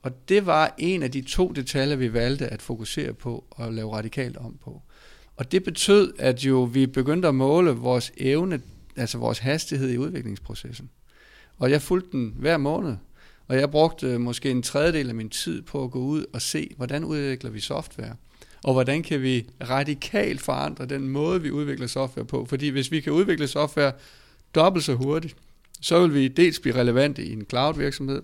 [0.02, 3.94] Og det var en af de to detaljer, vi valgte at fokusere på og lave
[3.94, 4.82] radikalt om på.
[5.38, 8.62] Og det betød, at jo vi begyndte at måle vores evne,
[8.96, 10.90] altså vores hastighed i udviklingsprocessen.
[11.58, 12.96] Og jeg fulgte den hver måned.
[13.48, 16.42] Og jeg brugte øh, måske en tredjedel af min tid på at gå ud og
[16.42, 18.16] se, hvordan udvikler vi software.
[18.64, 22.46] Og hvordan kan vi radikalt forandre den måde, vi udvikler software på.
[22.46, 23.92] Fordi hvis vi kan udvikle software
[24.56, 25.36] dobbelt så hurtigt,
[25.82, 28.22] så vil vi dels blive relevante i en cloud-virksomhed,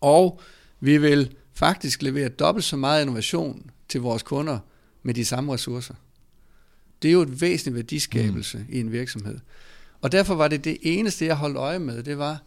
[0.00, 0.40] og
[0.80, 4.58] vi vil faktisk levere dobbelt så meget innovation til vores kunder
[5.02, 5.94] med de samme ressourcer.
[7.02, 8.64] Det er jo et væsentligt værdiskabelse mm.
[8.68, 9.38] i en virksomhed.
[10.00, 12.42] Og derfor var det det eneste, jeg holdt øje med, det var,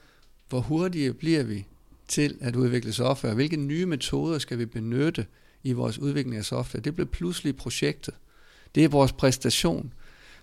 [0.50, 1.65] hvor hurtige bliver vi
[2.08, 3.34] til at udvikle software?
[3.34, 5.26] Hvilke nye metoder skal vi benytte
[5.63, 6.84] i vores udvikling af software?
[6.84, 8.13] Det blev pludselig projektet.
[8.76, 9.93] Det er vores præstation.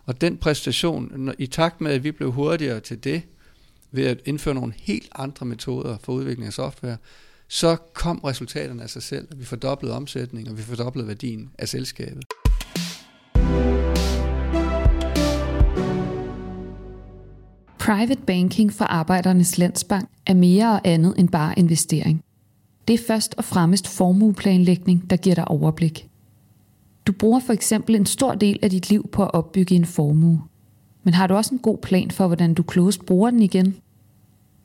[0.04, 3.22] Og den præstation, i takt med, at vi blev hurtigere til det,
[3.92, 6.96] ved at indføre nogle helt andre metoder for udvikling af software,
[7.48, 9.28] så kom resultaterne af sig selv.
[9.36, 12.24] Vi fordoblede omsætningen, og vi fordoblede værdien af selskabet.
[17.78, 22.24] Private banking for Arbejdernes Landsbank er mere og andet end bare investering.
[22.88, 26.08] Det er først og fremmest formueplanlægning, der giver dig overblik.
[27.06, 30.42] Du bruger for eksempel en stor del af dit liv på at opbygge en formue.
[31.08, 33.76] Men har du også en god plan for, hvordan du klogest bruger den igen?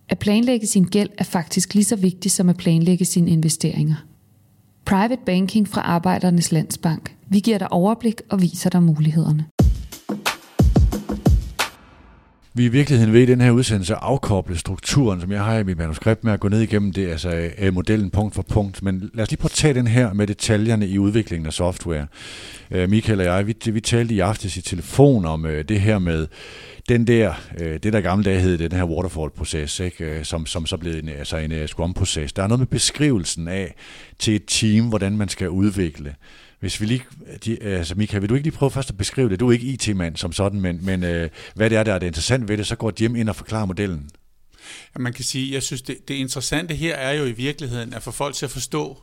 [0.10, 3.96] At planlægge sin gæld er faktisk lige så vigtigt som at planlægge sine investeringer.
[4.86, 7.16] Private Banking fra Arbejdernes Landsbank.
[7.28, 9.46] Vi giver dig overblik og viser dig mulighederne.
[12.56, 15.78] Vi i virkeligheden ved i den her udsendelse afkoble strukturen, som jeg har i mit
[15.78, 18.84] manuskript med at gå ned igennem det, altså øh, modellen punkt for punkt.
[18.84, 22.08] Men lad os lige prøve at tage den her med detaljerne i udviklingen af software.
[22.72, 26.00] Øh, Michael og jeg, vi, vi talte i aftes i telefon om øh, det her
[26.00, 26.28] med
[26.89, 30.06] den der, øh, det der gamle dage hed den her waterfall-proces, ikke?
[30.06, 32.34] Øh, som, som så blev en, altså en øh, scrum-proces.
[32.34, 33.76] Der er noget med beskrivelsen af
[34.20, 36.16] til et team, hvordan man skal udvikle.
[36.63, 37.04] Hvis vi lige,
[37.45, 39.39] de, altså Mika, vil du ikke lige prøve først at beskrive det?
[39.39, 42.08] Du er ikke IT-mand som sådan, men, men øh, hvad det er, der er det
[42.08, 44.10] interessant ved det, så går Jim ind og forklarer modellen.
[44.95, 48.04] Ja, man kan sige, jeg synes, det, det interessante her er jo i virkeligheden at
[48.04, 49.02] få folk til at forstå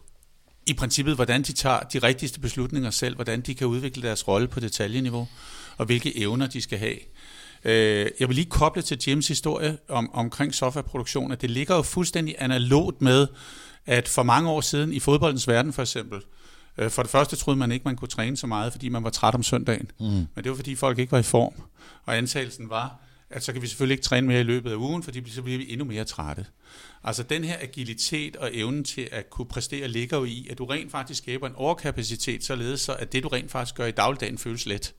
[0.67, 4.49] i princippet, hvordan de tager de rigtigste beslutninger selv, hvordan de kan udvikle deres rolle
[4.49, 5.29] på detaljeniveau,
[5.77, 6.97] og hvilke evner de skal have.
[7.65, 11.83] Øh, jeg vil lige koble til Jims historie om, omkring softwareproduktion, at det ligger jo
[11.83, 13.27] fuldstændig analogt med,
[13.87, 16.40] at for mange år siden i fodboldens verden for eksempel, Øh,
[16.89, 19.35] for det første troede man ikke, man kunne træne så meget, fordi man var træt
[19.35, 19.91] om søndagen.
[20.01, 20.07] Mm.
[20.07, 21.55] Men det var, fordi folk ikke var i form.
[22.05, 25.03] Og antagelsen var, at så kan vi selvfølgelig ikke træne mere i løbet af ugen,
[25.03, 26.47] fordi så bliver vi endnu mere trætte.
[27.05, 30.65] Altså den her agilitet og evnen til at kunne præstere ligger jo i, at du
[30.65, 34.39] rent faktisk skaber en overkapacitet, således så at det du rent faktisk gør i dagligdagen
[34.39, 34.95] føles let.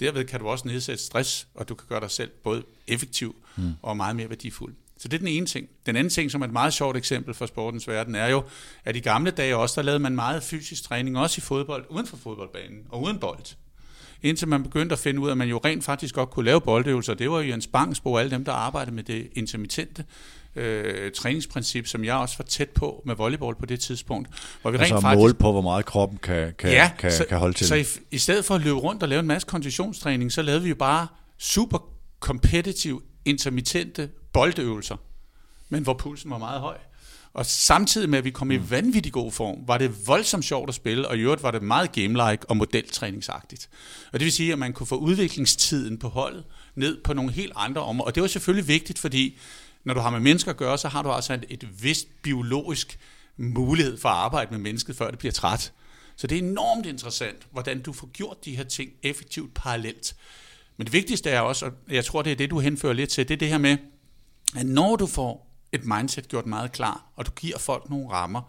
[0.00, 3.72] Derved kan du også nedsætte stress, og du kan gøre dig selv både effektiv mm.
[3.82, 4.74] og meget mere værdifuld.
[5.02, 5.68] Så det er den ene ting.
[5.86, 8.42] Den anden ting, som er et meget sjovt eksempel for sportens verden, er jo,
[8.84, 12.06] at i gamle dage også, der lavede man meget fysisk træning, også i fodbold, uden
[12.06, 13.56] for fodboldbanen og uden bold.
[14.22, 16.60] Indtil man begyndte at finde ud af, at man jo rent faktisk godt kunne lave
[16.60, 17.14] boldøvelser.
[17.14, 20.04] Det var jo Jens Bangsbo og alle dem, der arbejdede med det intermittente
[20.56, 24.28] øh, træningsprincip, som jeg også var tæt på med volleyball på det tidspunkt.
[24.62, 27.24] Hvor vi altså rent faktisk, måle på, hvor meget kroppen kan, kan, ja, kan, så,
[27.28, 27.66] kan holde til.
[27.66, 30.62] Så i, i stedet for at løbe rundt og lave en masse konditionstræning, så lavede
[30.62, 31.06] vi jo bare
[31.38, 31.78] super
[32.20, 34.96] competitive, intermittente boldøvelser
[35.72, 36.78] men hvor pulsen var meget høj.
[37.34, 38.70] Og samtidig med, at vi kom i mm.
[38.70, 41.98] vanvittig god form, var det voldsomt sjovt at spille, og i øvrigt var det meget
[41.98, 43.68] game-like og modeltræningsagtigt.
[44.12, 47.52] Og det vil sige, at man kunne få udviklingstiden på holdet ned på nogle helt
[47.56, 48.06] andre områder.
[48.06, 49.38] Og det var selvfølgelig vigtigt, fordi
[49.84, 52.98] når du har med mennesker at gøre, så har du altså et, et vist biologisk
[53.36, 55.72] mulighed for at arbejde med mennesket, før det bliver træt.
[56.16, 60.16] Så det er enormt interessant, hvordan du får gjort de her ting effektivt parallelt.
[60.76, 63.28] Men det vigtigste er også, og jeg tror, det er det, du henfører lidt til,
[63.28, 63.76] det er det her med,
[64.56, 68.42] at når du får et mindset gjort meget klar, og du giver folk nogle rammer,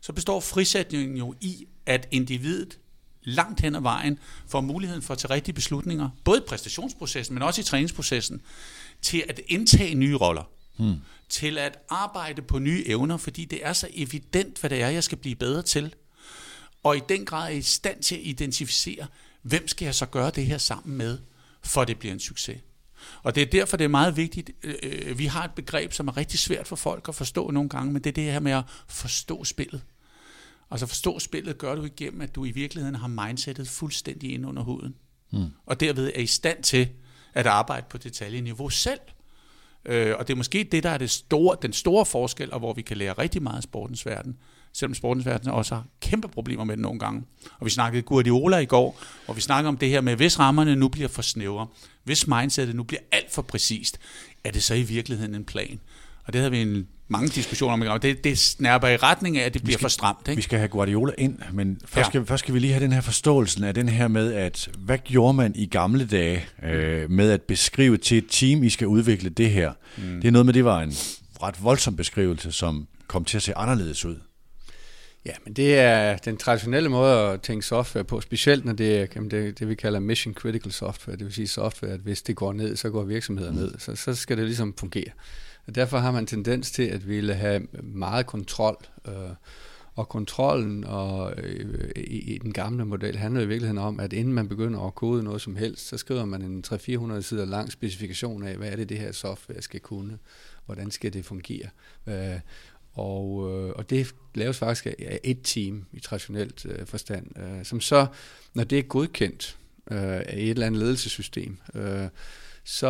[0.00, 2.78] så består frisætningen jo i, at individet
[3.22, 7.42] langt hen ad vejen får muligheden for at tage rigtige beslutninger, både i præstationsprocessen, men
[7.42, 8.42] også i træningsprocessen,
[9.02, 10.96] til at indtage nye roller, hmm.
[11.28, 15.04] til at arbejde på nye evner, fordi det er så evident, hvad det er, jeg
[15.04, 15.94] skal blive bedre til.
[16.82, 19.06] Og i den grad er i stand til at identificere,
[19.42, 21.18] hvem skal jeg så gøre det her sammen med,
[21.62, 22.60] for det bliver en succes.
[23.22, 24.50] Og det er derfor, det er meget vigtigt.
[24.62, 27.92] Øh, vi har et begreb, som er rigtig svært for folk at forstå nogle gange,
[27.92, 29.82] men det er det her med at forstå spillet.
[30.70, 34.62] Altså forstå spillet gør du igennem, at du i virkeligheden har mindsetet fuldstændig ind under
[34.62, 34.94] huden.
[35.32, 35.46] Mm.
[35.66, 36.88] Og derved er i stand til
[37.34, 39.00] at arbejde på detaljeniveau selv.
[39.86, 42.72] Øh, og det er måske det, der er det store, den store forskel, og hvor
[42.72, 44.36] vi kan lære rigtig meget af sportens verden
[44.76, 47.22] selvom sportens verden også har kæmpe problemer med det nogle gange.
[47.58, 50.76] Og vi snakkede Guardiola i går, og vi snakkede om det her med, hvis rammerne
[50.76, 51.66] nu bliver for snævre,
[52.04, 53.98] hvis mindsetet nu bliver alt for præcist,
[54.44, 55.80] er det så i virkeligheden en plan?
[56.24, 59.44] Og det havde vi en mange diskussioner om, og det, det snærper i retning af,
[59.44, 60.28] at det bliver skal, for stramt.
[60.28, 60.36] Ikke?
[60.36, 62.10] Vi skal have Guardiola ind, men først, ja.
[62.10, 64.98] skal, først skal vi lige have den her forståelse af den her med, at hvad
[64.98, 69.30] gjorde man i gamle dage øh, med at beskrive til et team, I skal udvikle
[69.30, 69.72] det her?
[69.96, 70.20] Mm.
[70.20, 70.92] Det er noget med, det var en
[71.42, 74.16] ret voldsom beskrivelse, som kom til at se anderledes ud.
[75.26, 79.06] Ja, men det er den traditionelle måde at tænke software på, specielt når det er
[79.06, 82.52] det, det vi kalder mission critical software, det vil sige software, at hvis det går
[82.52, 85.10] ned, så går virksomheden ned, så, så skal det ligesom fungere.
[85.66, 88.76] Og derfor har man tendens til at ville have meget kontrol,
[89.08, 89.14] øh,
[89.94, 94.34] og kontrollen og, øh, i, i den gamle model handler i virkeligheden om, at inden
[94.34, 98.42] man begynder at kode noget som helst, så skriver man en 300-400 sider lang specifikation
[98.42, 100.18] af, hvad er det, det her software skal kunne
[100.66, 101.68] hvordan skal det fungere.
[102.06, 102.40] Øh,
[102.92, 107.80] og, øh, og det laves faktisk af et team i traditionelt øh, forstand, øh, som
[107.80, 108.06] så,
[108.54, 109.58] når det er godkendt
[109.90, 112.08] øh, af et eller andet ledelsessystem, øh,
[112.68, 112.86] så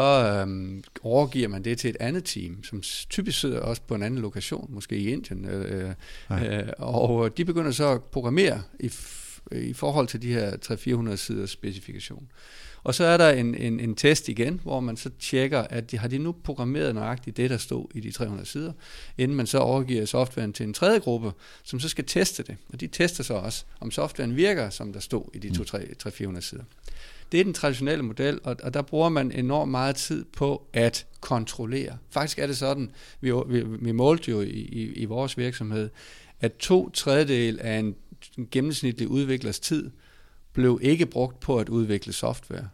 [0.47, 4.21] øh, overgiver man det til et andet team, som typisk sidder også på en anden
[4.21, 5.95] lokation, måske i Indien, øh,
[6.31, 8.91] øh, og de begynder så at programmere i,
[9.53, 10.53] i forhold til de her
[11.13, 12.29] 300-400 siders specifikation.
[12.85, 15.99] Og så er der en, en, en test igen, hvor man så tjekker, at de,
[15.99, 18.73] har de nu programmeret nøjagtigt det, der stod i de 300 sider,
[19.19, 21.33] inden man så overgiver softwaren til en tredje gruppe,
[21.65, 22.57] som så skal teste det.
[22.73, 26.65] Og de tester så også, om softwaren virker, som der stod i de 200-400 sider.
[27.33, 31.07] Det er den traditionelle model, og, og der bruger man enormt meget tid på at
[31.21, 31.99] kontrollere.
[32.11, 35.91] Faktisk er det sådan, vi, vi, vi målte jo i, i, i vores virksomhed,
[36.41, 37.95] at to tredjedel af en
[38.51, 39.91] gennemsnitlig udviklers tid
[40.53, 42.69] blev ikke brugt på at udvikle software,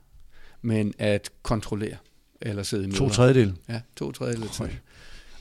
[0.63, 1.97] men at kontrollere
[2.41, 2.99] eller sidde i møder.
[2.99, 3.55] To tredjedel?
[3.69, 4.67] Ja, to tredjedel tid.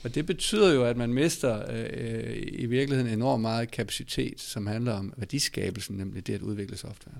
[0.04, 4.92] Og det betyder jo, at man mister øh, i virkeligheden enormt meget kapacitet, som handler
[4.92, 7.16] om værdiskabelsen, nemlig det at udvikle software.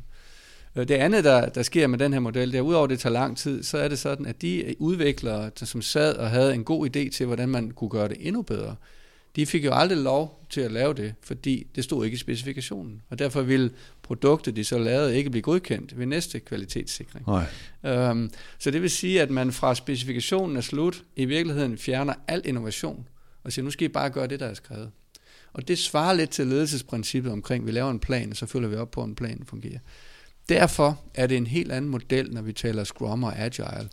[0.77, 3.13] Øh, det andet, der, der sker med den her model, det er, udover det tager
[3.13, 6.87] lang tid, så er det sådan, at de udviklere, som sad og havde en god
[6.87, 8.77] idé til, hvordan man kunne gøre det endnu bedre,
[9.37, 13.03] de fik jo aldrig lov til at lave det, fordi det stod ikke i specifikationen.
[13.11, 13.71] Og derfor ville
[14.03, 17.27] produktet, de så lavede, ikke blive godkendt ved næste kvalitetssikring.
[17.27, 17.45] Nej.
[17.85, 22.43] Øhm, så det vil sige, at man fra specifikationen er slut, i virkeligheden fjerner al
[22.45, 23.09] innovation,
[23.45, 24.91] og siger, nu skal I bare gøre det, der er skrevet.
[25.53, 28.77] Og det svarer lidt til ledelsesprincippet omkring, vi laver en plan, og så følger vi
[28.77, 29.79] op på, at en plan fungerer.
[30.53, 33.89] Derfor er det en helt anden model, når vi taler Scrum og Agile.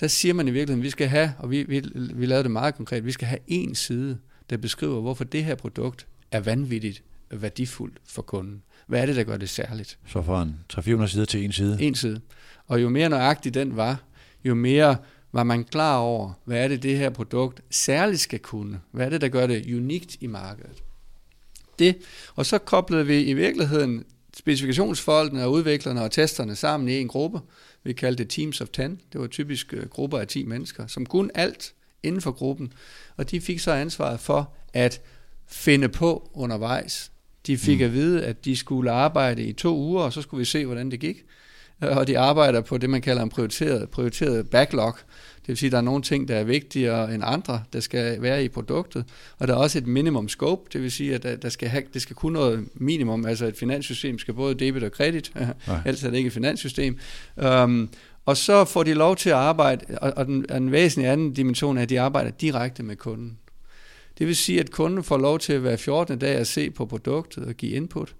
[0.00, 2.50] Der siger man i virkeligheden, at vi skal have, og vi, vi, vi lavede det
[2.50, 4.18] meget konkret, vi skal have en side,
[4.50, 8.62] der beskriver, hvorfor det her produkt er vanvittigt værdifuldt for kunden.
[8.86, 9.98] Hvad er det, der gør det særligt?
[10.06, 11.82] Så fra en 300 sider til en side?
[11.82, 12.20] En side.
[12.66, 14.02] Og jo mere nøjagtig den var,
[14.44, 14.96] jo mere
[15.32, 18.80] var man klar over, hvad er det, det her produkt særligt skal kunne?
[18.92, 20.82] Hvad er det, der gør det unikt i markedet?
[21.78, 21.96] Det.
[22.34, 24.04] Og så koblede vi i virkeligheden
[24.38, 27.40] specifikationsfolkene og udviklerne og testerne sammen i en gruppe.
[27.84, 28.82] Vi kaldte det Teams of 10.
[28.82, 32.72] Det var typisk øh, grupper af 10 mennesker, som kunne alt inden for gruppen.
[33.16, 35.00] Og de fik så ansvaret for at
[35.46, 37.12] finde på undervejs.
[37.46, 37.84] De fik mm.
[37.84, 40.90] at vide, at de skulle arbejde i to uger, og så skulle vi se, hvordan
[40.90, 41.24] det gik.
[41.80, 44.96] Og de arbejder på det, man kalder en prioriteret, prioriteret backlog.
[45.48, 48.22] Det vil sige, at der er nogle ting, der er vigtigere end andre, der skal
[48.22, 49.04] være i produktet.
[49.38, 52.02] Og der er også et minimum scope, det vil sige, at der, skal have, det
[52.02, 53.26] skal kunne noget minimum.
[53.26, 55.32] Altså et finanssystem skal både debit og kredit,
[55.86, 56.98] ellers er det ikke et finanssystem.
[57.36, 57.90] Um,
[58.26, 61.78] og så får de lov til at arbejde, og, og den, den væsentlige anden dimension
[61.78, 63.38] er, at de arbejder direkte med kunden.
[64.18, 66.18] Det vil sige, at kunden får lov til at være 14.
[66.18, 68.14] dag at se på produktet og give input.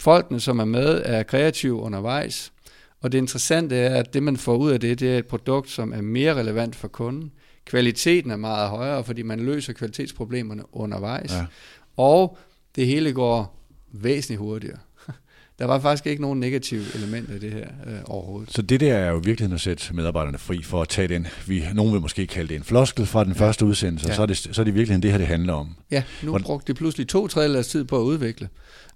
[0.00, 2.52] Folkene, som er med, er kreative undervejs.
[3.00, 5.70] Og det interessante er, at det man får ud af det, det er et produkt,
[5.70, 7.32] som er mere relevant for kunden.
[7.64, 11.32] Kvaliteten er meget højere, fordi man løser kvalitetsproblemerne undervejs.
[11.32, 11.46] Ja.
[11.96, 12.38] Og
[12.76, 14.78] det hele går væsentligt hurtigere.
[15.60, 18.52] Der var faktisk ikke nogen negative elementer i det her øh, overhovedet.
[18.52, 21.64] Så det der er jo virkelig at sætte medarbejderne fri for at tage den, vi,
[21.74, 23.46] nogen vil måske kalde det en floskel fra den ja.
[23.46, 24.14] første udsendelse, ja.
[24.14, 25.76] så, er det, så er det virkelig det her, det handler om.
[25.90, 26.44] Ja, nu Hvordan...
[26.44, 28.48] brugte de pludselig to tredjedel tid på at udvikle.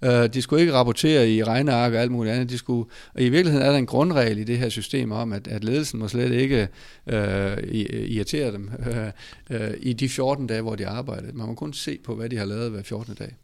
[0.05, 2.49] Uh, de skulle ikke rapportere i regneark og alt muligt andet.
[2.49, 5.47] De skulle, og i virkeligheden er der en grundregel i det her system om, at,
[5.47, 6.67] at ledelsen må slet ikke
[7.05, 11.27] uh, irritere dem uh, uh, i de 14 dage, hvor de arbejder.
[11.33, 13.15] Man må kun se på, hvad de har lavet hver 14.
[13.19, 13.35] dag.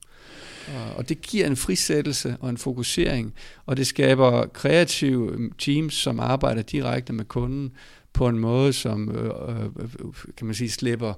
[0.95, 3.34] Og det giver en frisættelse og en fokusering,
[3.66, 7.72] og det skaber kreative teams, som arbejder direkte med kunden
[8.14, 9.89] på en måde, som øh, øh,
[10.38, 11.14] kan man sige slipper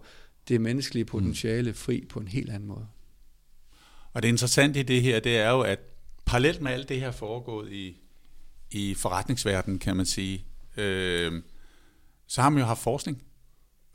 [0.48, 1.76] det menneskelige potentiale mm.
[1.76, 2.88] fri på en helt anden måde.
[4.14, 5.80] Og det interessante i det her, det er jo, at
[6.26, 8.02] parallelt med alt det her foregået i,
[8.72, 10.46] i forretningsverdenen, kan man sige,
[10.78, 11.42] øh,
[12.28, 13.24] så har man jo haft forskning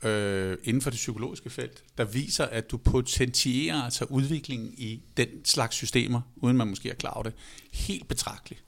[0.03, 5.27] øh, inden for det psykologiske felt, der viser, at du potentierer altså udviklingen i den
[5.45, 7.33] slags systemer, uden man måske er klar over det,
[7.73, 8.63] helt betragteligt.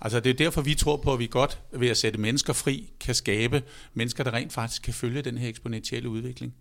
[0.00, 2.90] Altså det er derfor, vi tror på, at vi godt ved at sætte mennesker fri,
[3.00, 3.62] kan skabe
[3.94, 6.54] mennesker, der rent faktisk kan følge den her eksponentielle udvikling.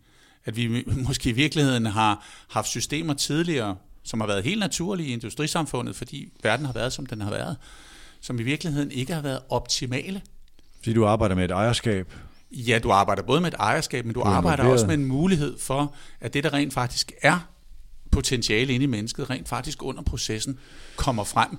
[0.45, 5.13] At vi måske i virkeligheden har haft systemer tidligere, som har været helt naturlige i
[5.13, 7.57] industrisamfundet, fordi verden har været, som den har været,
[8.21, 10.21] som i virkeligheden ikke har været optimale.
[10.77, 12.13] Fordi du arbejder med et ejerskab,
[12.55, 15.59] Ja, du arbejder både med et ejerskab, men du, du arbejder også med en mulighed
[15.59, 17.39] for, at det, der rent faktisk er
[18.11, 20.59] potentiale inde i mennesket, rent faktisk under processen
[20.95, 21.49] kommer frem.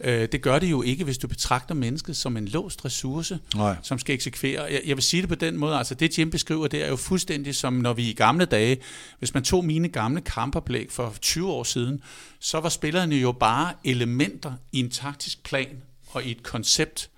[0.00, 3.76] Øh, det gør det jo ikke, hvis du betragter mennesket som en låst ressource, Nej.
[3.82, 4.62] som skal eksekvere.
[4.62, 6.96] Jeg, jeg vil sige det på den måde, altså det Jim beskriver, det er jo
[6.96, 8.78] fuldstændig som når vi i gamle dage,
[9.18, 12.02] hvis man tog mine gamle kampoplæg for 20 år siden,
[12.40, 17.10] så var spillerne jo bare elementer i en taktisk plan og i et koncept,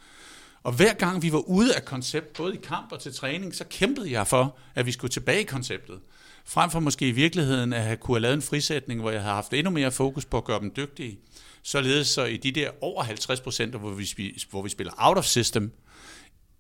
[0.65, 3.65] og hver gang vi var ude af koncept, både i kamp og til træning, så
[3.71, 6.01] kæmpede jeg for, at vi skulle tilbage i konceptet.
[6.45, 9.35] frem for måske i virkeligheden at have kunne have lavet en frisætning, hvor jeg har
[9.35, 11.19] haft endnu mere fokus på at gøre dem dygtige,
[11.63, 14.09] således så i de der over 50 procent, hvor vi,
[14.51, 15.73] hvor vi spiller out of system,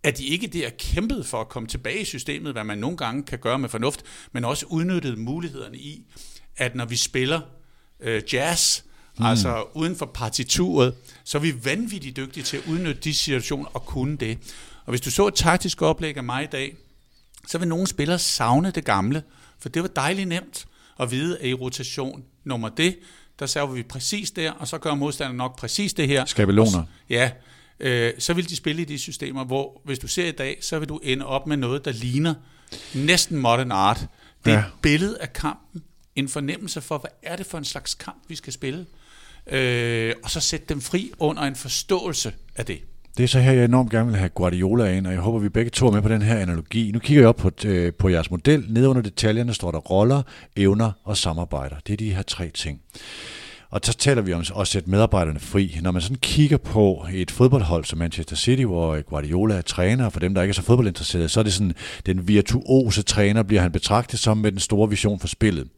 [0.02, 3.22] at de ikke der kæmpet for at komme tilbage i systemet, hvad man nogle gange
[3.22, 4.02] kan gøre med fornuft,
[4.32, 6.04] men også udnyttede mulighederne i,
[6.56, 7.40] at når vi spiller
[8.00, 8.82] øh, jazz,
[9.18, 9.24] mm.
[9.24, 10.94] altså uden for partituret,
[11.24, 14.38] så er vi vanvittigt dygtige til at udnytte de situationer og kunne det.
[14.84, 16.76] Og hvis du så et taktisk oplæg af mig i dag,
[17.48, 19.22] så vil nogle spillere savne det gamle,
[19.58, 20.66] for det var dejligt nemt
[21.00, 22.98] at vide, at i rotation nummer det,
[23.38, 26.24] der server vi præcis der, og så gør modstanderen nok præcis det her.
[26.24, 26.84] Skabeloner.
[27.10, 27.30] Ja,
[27.80, 30.78] øh, så vil de spille i de systemer, hvor hvis du ser i dag, så
[30.78, 32.34] vil du ende op med noget, der ligner
[32.94, 34.06] næsten modern art.
[34.44, 34.64] Det er ja.
[34.64, 35.82] et billede af kampen,
[36.16, 38.86] en fornemmelse for, hvad er det for en slags kamp, vi skal spille,
[39.46, 42.78] øh, og så sætte dem fri under en forståelse af det.
[43.16, 45.48] Det er så her, jeg enormt gerne vil have Guardiola ind, og jeg håber, vi
[45.48, 46.90] begge to er med på den her analogi.
[46.92, 48.64] Nu kigger jeg op på, øh, på jeres model.
[48.68, 50.22] Nede under detaljerne står der roller,
[50.56, 51.76] evner og samarbejder.
[51.86, 52.80] Det er de her tre ting.
[53.70, 55.78] Og så taler vi om at sætte medarbejderne fri.
[55.82, 60.20] Når man sådan kigger på et fodboldhold som Manchester City, hvor Guardiola er træner, for
[60.20, 61.74] dem, der ikke er så fodboldinteresserede, så er det sådan,
[62.06, 65.68] den virtuose træner bliver han betragtet som med den store vision for spillet.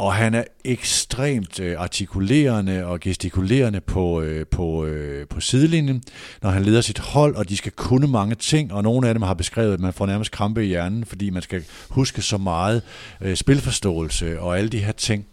[0.00, 6.02] Og han er ekstremt øh, artikulerende og gestikulerende på, øh, på, øh, på sidelinjen,
[6.42, 9.22] når han leder sit hold, og de skal kunne mange ting, og nogle af dem
[9.22, 12.82] har beskrevet, at man får nærmest krampe i hjernen, fordi man skal huske så meget
[13.20, 15.26] øh, spilforståelse og alle de her ting.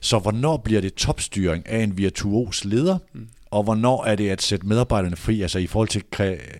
[0.00, 2.98] Så hvornår bliver det topstyring af en virtuos leder?
[3.12, 6.02] Mm og hvornår er det at sætte medarbejderne fri, altså i forhold til,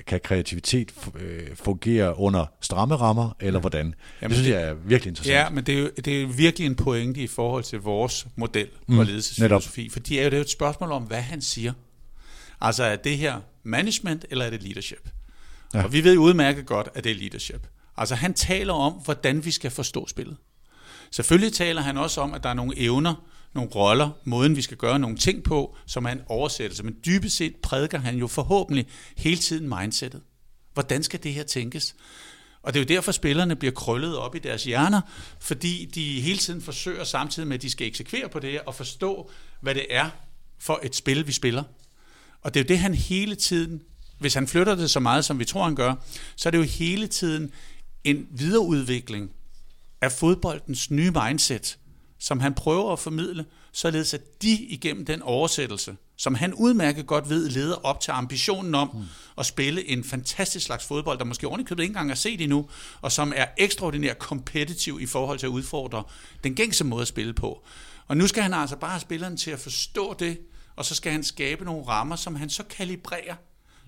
[0.07, 3.95] kan kreativitet øh, fungere under stramme rammer, eller hvordan?
[4.23, 5.35] Jamen, det synes jeg er virkelig interessant.
[5.35, 8.69] Ja, men det er jo det er virkelig en pointe i forhold til vores model
[8.87, 11.73] mm, for ledelsesfilosofi, for det er jo det er et spørgsmål om, hvad han siger.
[12.61, 15.09] Altså er det her management, eller er det leadership?
[15.75, 15.85] Ja.
[15.85, 17.67] Og vi ved udmærket godt, at det er leadership.
[17.97, 20.37] Altså han taler om, hvordan vi skal forstå spillet.
[21.11, 23.15] Selvfølgelig taler han også om, at der er nogle evner,
[23.55, 26.83] nogle roller, måden vi skal gøre nogle ting på, som er en oversættelse.
[26.83, 28.87] Men dybest set prædiker han jo forhåbentlig
[29.17, 30.23] hele tiden mindsetet.
[30.73, 31.95] Hvordan skal det her tænkes?
[32.63, 35.01] Og det er jo derfor, spillerne bliver krøllet op i deres hjerner,
[35.41, 38.75] fordi de hele tiden forsøger samtidig med, at de skal eksekvere på det her, og
[38.75, 39.31] forstå,
[39.61, 40.11] hvad det er
[40.59, 41.63] for et spil, vi spiller.
[42.43, 43.83] Og det er jo det, han hele tiden,
[44.19, 45.95] hvis han flytter det så meget, som vi tror, han gør,
[46.37, 47.53] så er det jo hele tiden
[48.05, 49.31] en videreudvikling
[50.01, 51.79] af fodboldens nye mindset,
[52.19, 57.29] som han prøver at formidle, således at de igennem den oversættelse, som han udmærket godt
[57.29, 59.03] ved, leder op til ambitionen om mm.
[59.39, 62.69] at spille en fantastisk slags fodbold, der måske ordentligt ikke engang har set endnu,
[63.01, 66.05] og som er ekstraordinært kompetitiv i forhold til at udfordre
[66.45, 67.65] den gængse måde at spille på.
[68.07, 70.39] Og nu skal han altså bare have spilleren til at forstå det,
[70.77, 73.35] og så skal han skabe nogle rammer, som han så kalibrerer,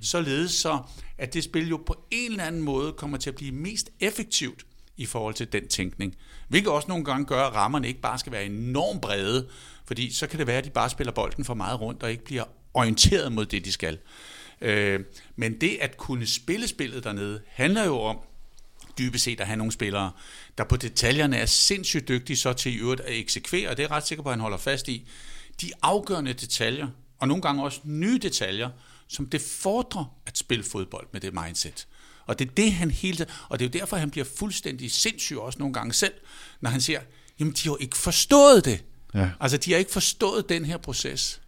[0.01, 0.79] således så,
[1.19, 4.67] at det spil jo på en eller anden måde kommer til at blive mest effektivt
[4.97, 6.17] i forhold til den tænkning.
[6.49, 9.49] Hvilket også nogle gange gør, at rammerne ikke bare skal være enormt brede,
[9.87, 12.25] fordi så kan det være, at de bare spiller bolden for meget rundt og ikke
[12.25, 12.45] bliver
[12.75, 13.99] orienteret mod det, de skal.
[14.61, 15.01] Øh,
[15.37, 18.19] men det at kunne spille spillet dernede, handler jo om,
[18.99, 20.13] dybest set at have nogle spillere,
[20.59, 23.91] der på detaljerne er sindssygt dygtige så til i øvrigt at eksekvere, og det er
[23.91, 25.09] ret sikker på, at han holder fast i,
[25.61, 26.89] de afgørende detaljer,
[27.19, 28.71] og nogle gange også nye detaljer,
[29.09, 31.87] som det fordrer at spille fodbold med det mindset.
[32.27, 34.91] Og det er det, han hele tiden, og det er jo derfor, han bliver fuldstændig
[34.91, 36.15] sindssyg også nogle gange selv,
[36.61, 37.01] når han siger,
[37.41, 38.85] jamen de har jo ikke forstået det.
[39.15, 39.31] Ja.
[39.41, 41.41] Altså de har ikke forstået den her proces,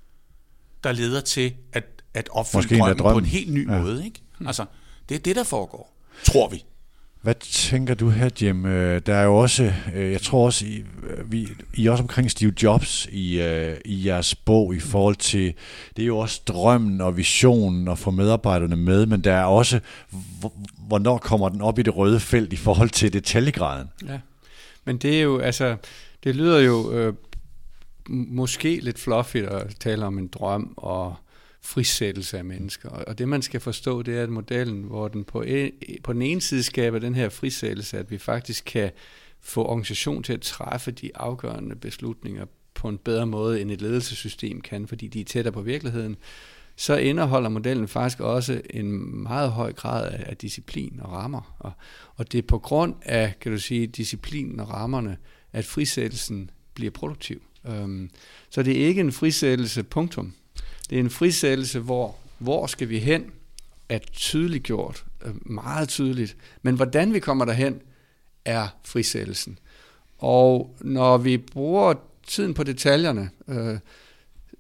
[0.85, 3.79] der leder til at, at opfylde drømmen på en helt ny ja.
[3.79, 4.05] måde.
[4.05, 4.23] Ikke?
[4.47, 4.65] Altså
[5.09, 6.65] det er det, der foregår, tror vi.
[7.23, 8.67] Hvad tænker du her, Jim?
[8.67, 12.03] Øh, der er jo også, øh, jeg tror også, I, øh, vi, I er også
[12.03, 13.41] omkring Steve Jobs i,
[13.85, 15.55] i jeres bog i forhold til,
[15.97, 19.81] det er jo også drømmen og visionen at få medarbejderne med, men der er også,
[20.89, 23.89] hvornår kommer den op i det røde felt i forhold til detaljegraden?
[24.07, 24.21] Ja,
[24.85, 25.77] men det er jo, altså,
[26.25, 27.15] det lyder jo øh,
[28.09, 31.17] måske lidt fluffy at tale om en drøm og
[31.69, 32.89] frisættelse af mennesker.
[32.89, 35.71] Og det man skal forstå, det er at modellen, hvor den på, en,
[36.03, 38.91] på den ene side skaber den her frisættelse, at vi faktisk kan
[39.41, 42.45] få organisation til at træffe de afgørende beslutninger
[42.75, 46.17] på en bedre måde, end et ledelsessystem kan, fordi de er tættere på virkeligheden,
[46.77, 51.57] så indeholder modellen faktisk også en meget høj grad af, af disciplin og rammer.
[51.59, 51.73] Og,
[52.17, 55.17] og det er på grund af, kan du sige, disciplinen og rammerne,
[55.53, 57.43] at frisættelsen bliver produktiv.
[57.65, 58.11] Um,
[58.51, 60.35] så det er ikke en frisættelse, punktum.
[60.91, 63.31] Det er en frisættelse, hvor, hvor skal vi hen,
[63.89, 66.37] er tydeligt gjort, øh, meget tydeligt.
[66.63, 67.81] Men hvordan vi kommer derhen,
[68.45, 69.59] er frisættelsen.
[70.19, 71.95] Og når vi bruger
[72.27, 73.79] tiden på detaljerne, øh,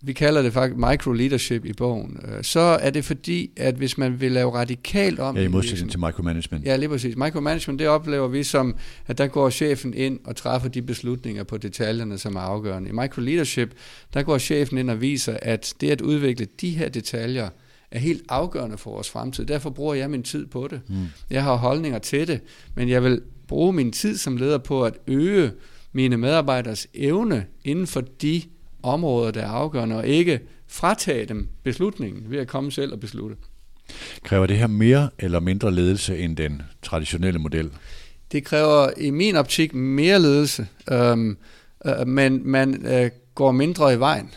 [0.03, 4.21] vi kalder det faktisk micro-leadership i bogen, øh, så er det fordi, at hvis man
[4.21, 5.37] vil lave radikalt om...
[5.37, 6.65] Ja, i modsætning til micromanagement.
[6.65, 7.17] Ja, lige præcis.
[7.17, 8.77] Micromanagement, det oplever vi som,
[9.07, 12.89] at der går chefen ind og træffer de beslutninger på detaljerne, som er afgørende.
[12.89, 13.75] I micro-leadership,
[14.15, 17.49] der går chefen ind og viser, at det at udvikle de her detaljer,
[17.91, 19.47] er helt afgørende for vores fremtid.
[19.47, 20.81] Derfor bruger jeg min tid på det.
[20.89, 20.95] Mm.
[21.31, 22.41] Jeg har holdninger til det,
[22.75, 25.51] men jeg vil bruge min tid som leder på at øge
[25.93, 28.43] mine medarbejderes evne inden for de
[28.83, 33.37] områder, der er afgørende, og ikke fratage dem beslutningen ved at komme selv og beslutte.
[34.25, 37.71] Kræver det her mere eller mindre ledelse end den traditionelle model?
[38.33, 41.37] Det kræver i min optik mere ledelse, øhm,
[41.85, 44.31] øh, men man øh, går mindre i vejen.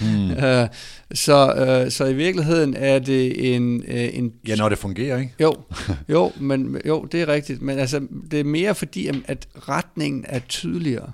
[0.00, 0.30] Mm.
[0.44, 0.68] øh,
[1.14, 4.32] så, øh, så i virkeligheden er det en, øh, en...
[4.48, 5.34] Ja, når det fungerer, ikke?
[5.40, 5.54] Jo,
[6.08, 7.62] jo, men, jo, det er rigtigt.
[7.62, 8.00] Men altså,
[8.30, 11.12] det er mere fordi, at retningen er tydeligere.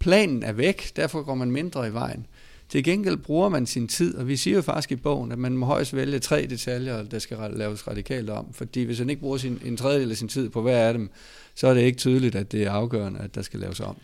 [0.00, 2.26] Planen er væk, derfor går man mindre i vejen.
[2.68, 5.56] Til gengæld bruger man sin tid, og vi siger jo faktisk i bogen, at man
[5.56, 8.52] må højst vælge tre detaljer, der skal laves radikalt om.
[8.52, 11.10] Fordi hvis man ikke bruger sin, en tredjedel af sin tid på hver af dem,
[11.54, 13.96] så er det ikke tydeligt, at det er afgørende, at der skal laves om.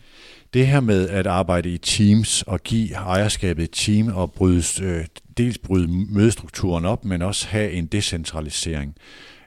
[0.53, 5.05] Det her med at arbejde i teams og give ejerskabet et team og bryde, øh,
[5.37, 8.95] dels bryde mødestrukturen op, men også have en decentralisering.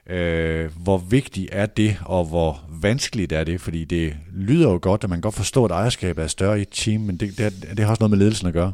[0.09, 3.61] Øh, hvor vigtigt er det, og hvor vanskeligt er det?
[3.61, 6.69] Fordi det lyder jo godt, at man godt forstå, at ejerskabet er større i et
[6.71, 8.73] team, men det, det, det har også noget med ledelsen at gøre.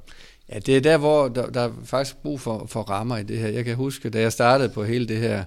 [0.54, 3.38] Ja, det er der, hvor der, der er faktisk brug for, for rammer i det
[3.38, 3.48] her.
[3.48, 5.44] Jeg kan huske, da jeg startede på hele det her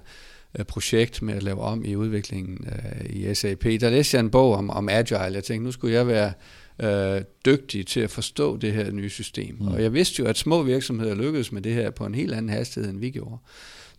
[0.59, 4.29] øh, projekt med at lave om i udviklingen øh, i SAP, der læste jeg en
[4.29, 5.19] bog om, om Agile.
[5.19, 6.33] Jeg tænkte, nu skulle jeg være
[6.81, 9.55] øh, dygtig til at forstå det her nye system.
[9.59, 9.67] Mm.
[9.67, 12.49] Og jeg vidste jo, at små virksomheder lykkedes med det her på en helt anden
[12.49, 13.37] hastighed, end vi gjorde.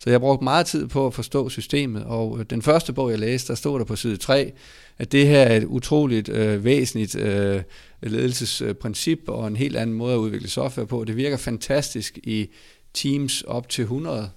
[0.03, 3.19] Så jeg brugte meget tid på at forstå systemet, og øh, den første bog, jeg
[3.19, 4.51] læste, der stod der på side 3,
[4.97, 7.61] at det her er et utroligt øh, væsentligt øh,
[8.01, 11.03] ledelsesprincip øh, og en helt anden måde at udvikle software på.
[11.03, 12.49] Det virker fantastisk i
[12.93, 14.29] teams op til 100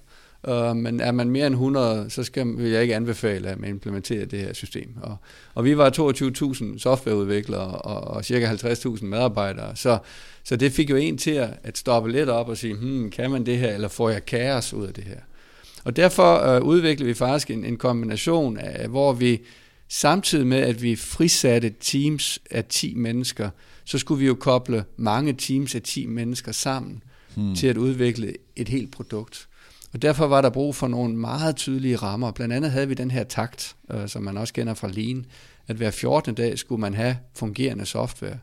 [0.49, 3.69] øh, men er man mere end 100, så skal, vil jeg ikke anbefale, at man
[3.69, 4.95] implementerer det her system.
[5.01, 5.17] Og,
[5.53, 9.97] og vi var 22.000 softwareudviklere og, og cirka 50.000 medarbejdere, så,
[10.43, 13.31] så det fik jo en til at, at stoppe lidt op og sige, hmm, kan
[13.31, 15.19] man det her, eller får jeg kaos ud af det her?
[15.87, 19.41] Og derfor uh, udvikler vi faktisk en, en kombination af, hvor vi
[19.87, 23.49] samtidig med, at vi frisatte teams af 10 mennesker,
[23.85, 27.03] så skulle vi jo koble mange teams af 10 mennesker sammen
[27.35, 27.55] hmm.
[27.55, 29.47] til at udvikle et helt produkt.
[29.93, 32.31] Og derfor var der brug for nogle meget tydelige rammer.
[32.31, 35.25] Blandt andet havde vi den her takt, øh, som man også kender fra Lean,
[35.67, 36.35] at hver 14.
[36.35, 38.39] dag skulle man have fungerende software,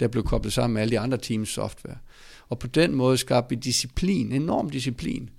[0.00, 1.96] der blev koblet sammen med alle de andre teams software.
[2.48, 5.30] Og på den måde skabte vi disciplin, enorm disciplin,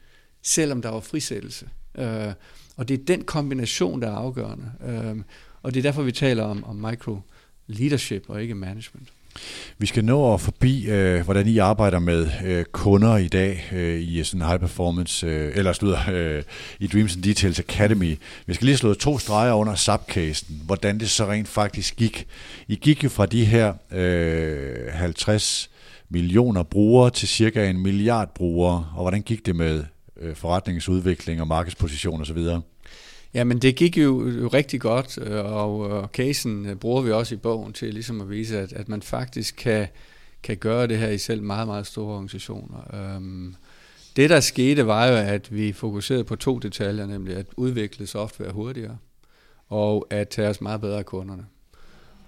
[0.46, 1.66] selvom der var frisættelse.
[1.98, 2.34] Øh,
[2.78, 4.72] og det er den kombination, der er afgørende.
[4.88, 5.24] Øh,
[5.64, 7.20] og det er derfor, vi taler om, om micro
[7.68, 9.10] leadership og ikke management.
[9.78, 14.02] Vi skal nå at forbi, øh, hvordan I arbejder med øh, kunder i dag øh,
[14.02, 16.44] i sådan high performance, øh, eller slutter, øh,
[16.80, 18.18] i Dreams and Details Academy.
[18.46, 22.28] Vi skal lige slå to streger under subcasen, hvordan det så rent faktisk gik.
[22.68, 25.70] I gik jo fra de her øh, 50
[26.10, 29.84] millioner brugere til cirka en milliard brugere, og hvordan gik det med
[30.22, 32.38] øh, forretningsudvikling og markedsposition osv.?
[33.34, 37.12] Ja, men det gik jo, jo rigtig godt, øh, og, og casen øh, bruger vi
[37.12, 39.88] også i bogen til ligesom at vise, at, at man faktisk kan,
[40.44, 42.96] kan gøre det her i selv meget, meget store organisationer.
[43.16, 43.56] Øhm,
[44.16, 48.52] det, der skete, var jo, at vi fokuserede på to detaljer, nemlig at udvikle software
[48.52, 48.98] hurtigere,
[49.70, 51.46] og at tage os meget bedre af kunderne.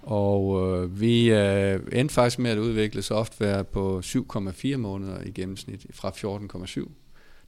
[0.02, 5.86] Og øh, vi øh, endte faktisk med at udvikle software på 7,4 måneder i gennemsnit,
[5.90, 6.88] fra 14,7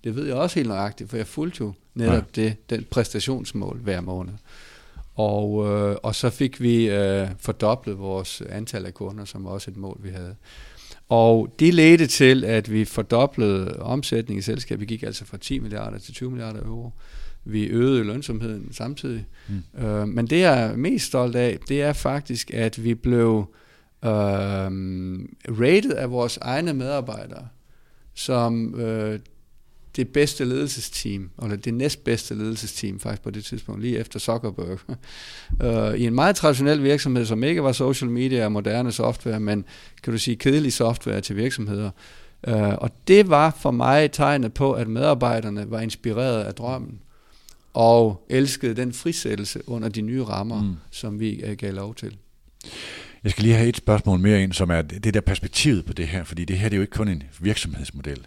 [0.04, 2.42] det ved jeg også helt nøjagtigt, for jeg fulgte jo netop ja.
[2.42, 4.32] det, den præstationsmål hver måned.
[5.14, 9.76] Og, øh, og så fik vi øh, fordoblet vores antal af kunder, som også et
[9.76, 10.34] mål, vi havde.
[11.08, 14.80] Og det ledte til, at vi fordoblede omsætningen i selskabet.
[14.80, 16.90] Vi gik altså fra 10 milliarder til 20 milliarder euro.
[17.44, 19.26] Vi øgede lønsomheden samtidig.
[19.48, 19.84] Mm.
[19.84, 23.54] Øh, men det, jeg er mest stolt af, det er faktisk, at vi blev
[24.04, 24.10] øh,
[25.60, 27.46] rated af vores egne medarbejdere
[28.14, 29.18] som øh,
[29.96, 34.78] det bedste ledelsesteam, eller det næstbedste ledelsesteam faktisk på det tidspunkt, lige efter Zuckerberg,
[35.64, 39.64] uh, i en meget traditionel virksomhed, som ikke var social media og moderne software, men
[40.02, 41.90] kan du sige kedelig software til virksomheder.
[42.48, 46.98] Uh, og det var for mig tegnet på, at medarbejderne var inspireret af drømmen,
[47.74, 50.74] og elskede den frisættelse under de nye rammer, mm.
[50.90, 52.16] som vi uh, gav lov til.
[53.24, 56.08] Jeg skal lige have et spørgsmål mere ind, som er det der perspektivet på det
[56.08, 58.26] her, fordi det her det er jo ikke kun en virksomhedsmodel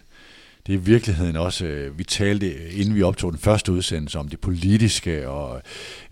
[0.66, 4.18] det er i virkeligheden også, øh, vi talte, øh, inden vi optog den første udsendelse,
[4.18, 5.62] om det politiske, og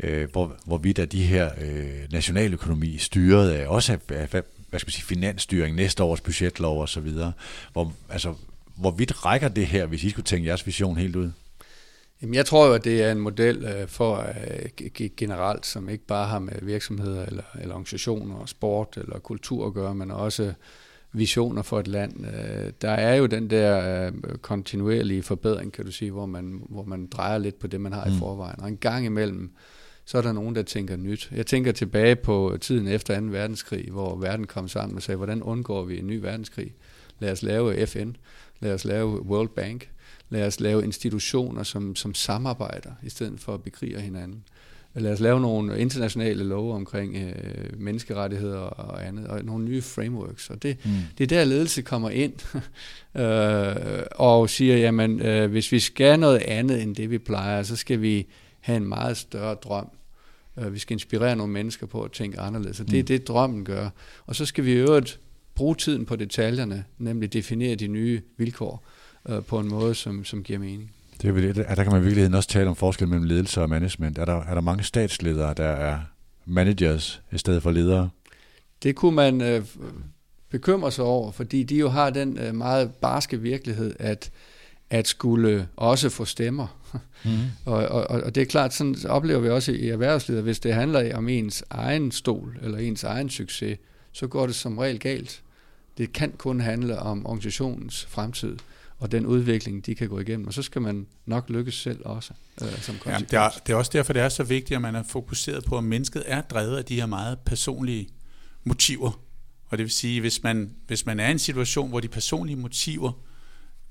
[0.00, 4.42] øh, hvor, hvorvidt er de her øh, nationaløkonomi styret af, også af, af
[4.72, 7.32] hvad skal man sige, finansstyring, næste års budgetlov og så videre.
[7.72, 8.34] Hvor, altså,
[8.76, 11.30] hvor vidt rækker det her, hvis I skulle tænke jeres vision helt ud?
[12.22, 16.06] Jamen, jeg tror jo, at det er en model øh, for øh, generelt, som ikke
[16.06, 20.52] bare har med virksomheder eller, eller organisationer, sport eller kultur at gøre, men også
[21.12, 22.26] visioner for et land.
[22.26, 26.84] Øh, der er jo den der øh, kontinuerlige forbedring, kan du sige, hvor man, hvor
[26.84, 28.12] man drejer lidt på det, man har mm.
[28.12, 28.60] i forvejen.
[28.60, 29.52] Og en gang imellem,
[30.04, 31.30] så er der nogen, der tænker nyt.
[31.32, 33.26] Jeg tænker tilbage på tiden efter 2.
[33.26, 36.74] verdenskrig, hvor verden kom sammen og sagde, hvordan undgår vi en ny verdenskrig?
[37.18, 38.10] Lad os lave FN,
[38.60, 39.90] lad os lave World Bank,
[40.30, 44.44] lad os lave institutioner, som, som samarbejder, i stedet for at bekrige hinanden.
[44.94, 50.50] Lad os lave nogle internationale love omkring øh, menneskerettigheder og andet, og nogle nye frameworks.
[50.50, 50.90] Og det, mm.
[51.18, 52.32] det er der, ledelse kommer ind
[53.22, 57.76] øh, og siger, jamen, øh, hvis vi skal noget andet end det, vi plejer, så
[57.76, 58.26] skal vi
[58.60, 59.88] have en meget større drøm.
[60.58, 63.06] Øh, vi skal inspirere nogle mennesker på at tænke anderledes, og det er mm.
[63.06, 63.90] det, drømmen gør.
[64.26, 65.20] Og så skal vi i øvrigt
[65.54, 68.84] bruge tiden på detaljerne, nemlig definere de nye vilkår
[69.28, 70.92] øh, på en måde, som, som giver mening.
[71.22, 73.68] Det er vel, der kan man i virkeligheden også tale om forskel mellem ledelse og
[73.68, 74.18] management.
[74.18, 75.98] Er der, er der mange statsledere, der er
[76.46, 78.10] managers i stedet for ledere?
[78.82, 79.64] Det kunne man øh,
[80.50, 84.30] bekymre sig over, fordi de jo har den øh, meget barske virkelighed, at
[84.92, 86.66] at skulle også få stemmer.
[87.24, 87.30] Mm.
[87.64, 91.16] og, og, og det er klart, sådan oplever vi også i erhvervslivet, hvis det handler
[91.16, 93.78] om ens egen stol eller ens egen succes,
[94.12, 95.42] så går det som regel galt.
[95.98, 98.56] Det kan kun handle om organisationens fremtid
[99.02, 100.46] og den udvikling, de kan gå igennem.
[100.46, 102.32] Og så skal man nok lykkes selv også
[102.62, 104.94] øh, som ja, det, er, det er også derfor, det er så vigtigt, at man
[104.94, 108.08] er fokuseret på, at mennesket er drevet af de her meget personlige
[108.64, 109.20] motiver.
[109.66, 112.56] Og det vil sige, hvis man, hvis man er i en situation, hvor de personlige
[112.56, 113.12] motiver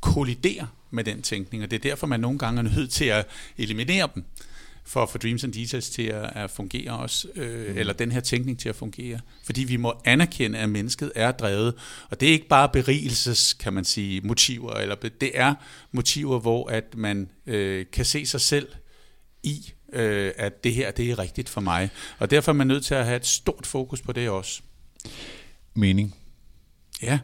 [0.01, 3.28] kolliderer med den tænkning, og det er derfor, man nogle gange er nødt til at
[3.57, 4.26] eliminere dem,
[4.86, 7.78] for at få Dreams and Details til at, at fungere også, øh, mm.
[7.78, 9.20] eller den her tænkning til at fungere.
[9.44, 11.74] Fordi vi må anerkende, at mennesket er drevet,
[12.10, 15.54] og det er ikke bare berigelses, kan man sige, motiver, eller det er
[15.92, 18.68] motiver, hvor at man øh, kan se sig selv
[19.44, 21.90] i, øh, at det her, det er rigtigt for mig.
[22.20, 24.62] Og derfor er man nødt til at have et stort fokus på det også.
[25.76, 26.16] Mening.
[27.02, 27.20] Ja.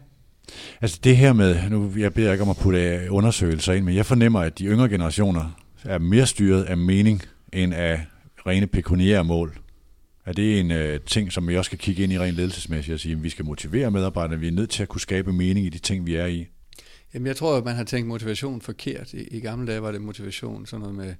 [0.81, 4.05] Altså det her med, nu jeg beder ikke om at putte undersøgelser ind, men jeg
[4.05, 5.51] fornemmer, at de yngre generationer
[5.83, 7.23] er mere styret af mening
[7.53, 8.05] end af
[8.47, 9.57] rene pekuniære mål.
[10.25, 12.99] Er det en øh, ting, som vi også skal kigge ind i rent ledelsesmæssigt og
[12.99, 15.69] sige, at vi skal motivere medarbejderne, vi er nødt til at kunne skabe mening i
[15.69, 16.47] de ting, vi er i?
[17.13, 19.13] Jamen jeg tror, at man har tænkt motivation forkert.
[19.13, 21.15] I, i gamle dage var det motivation sådan noget med,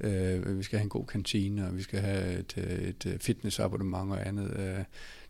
[0.00, 4.26] øh, vi skal have en god kantine, og vi skal have et, et fitnessabonnement og
[4.26, 4.56] andet.
[4.58, 4.84] Øh,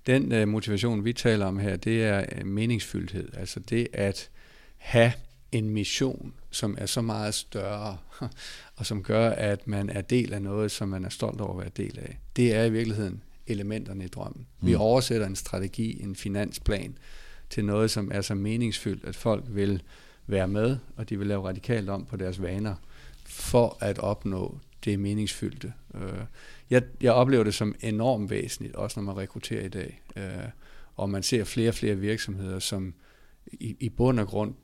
[0.06, 3.28] den øh, motivation, vi taler om her, det er øh, meningsfyldthed.
[3.36, 4.30] Altså det at
[4.76, 5.12] have
[5.52, 7.96] en mission, som er så meget større,
[8.76, 11.58] og som gør, at man er del af noget, som man er stolt over at
[11.58, 12.18] være del af.
[12.36, 14.46] Det er i virkeligheden elementerne i drømmen.
[14.60, 14.80] Vi mm.
[14.80, 16.98] oversætter en strategi, en finansplan,
[17.50, 19.82] til noget, som er så meningsfyldt, at folk vil
[20.26, 22.74] være med, og de vil lave radikalt om på deres vaner,
[23.24, 25.72] for at opnå det meningsfyldte.
[25.94, 26.24] Øh,
[26.70, 30.02] jeg, jeg oplever det som enormt væsentligt, også når man rekrutterer i dag.
[30.16, 30.48] Øh,
[30.96, 32.94] og man ser flere og flere virksomheder, som
[33.46, 34.54] i, i bund og grund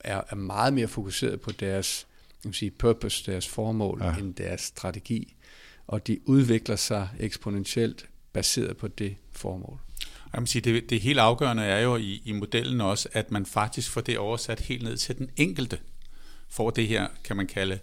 [0.00, 2.06] er, er meget mere fokuseret på deres
[2.44, 4.16] jeg sige, purpose, deres formål, ja.
[4.16, 5.34] end deres strategi.
[5.86, 9.78] Og de udvikler sig eksponentielt baseret på det formål.
[10.32, 13.46] Jeg må sige, det, det helt afgørende er jo i, i modellen også, at man
[13.46, 15.78] faktisk får det oversat helt ned til den enkelte.
[16.48, 17.78] For det her, kan man kalde,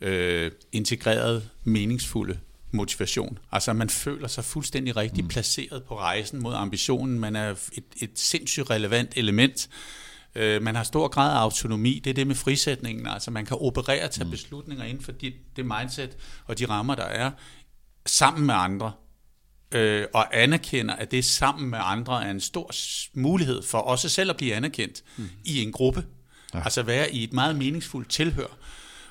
[0.00, 2.38] øh, integreret, meningsfulde
[2.70, 3.38] motivation.
[3.52, 5.28] Altså man føler sig fuldstændig rigtig mm.
[5.28, 7.18] placeret på rejsen mod ambitionen.
[7.18, 9.68] Man er et, et sindssygt relevant element
[10.36, 13.56] Øh, man har stor grad af autonomi, det er det med frisætningen, altså man kan
[13.60, 14.30] operere og tage mm.
[14.30, 16.16] beslutninger inden for de, det mindset
[16.46, 17.30] og de rammer, der er,
[18.06, 18.92] sammen med andre,
[19.72, 22.70] øh, og anerkender, at det sammen med andre er en stor
[23.14, 25.28] mulighed for også selv at blive anerkendt mm.
[25.44, 26.04] i en gruppe,
[26.54, 26.64] ja.
[26.64, 28.56] altså være i et meget meningsfuldt tilhør,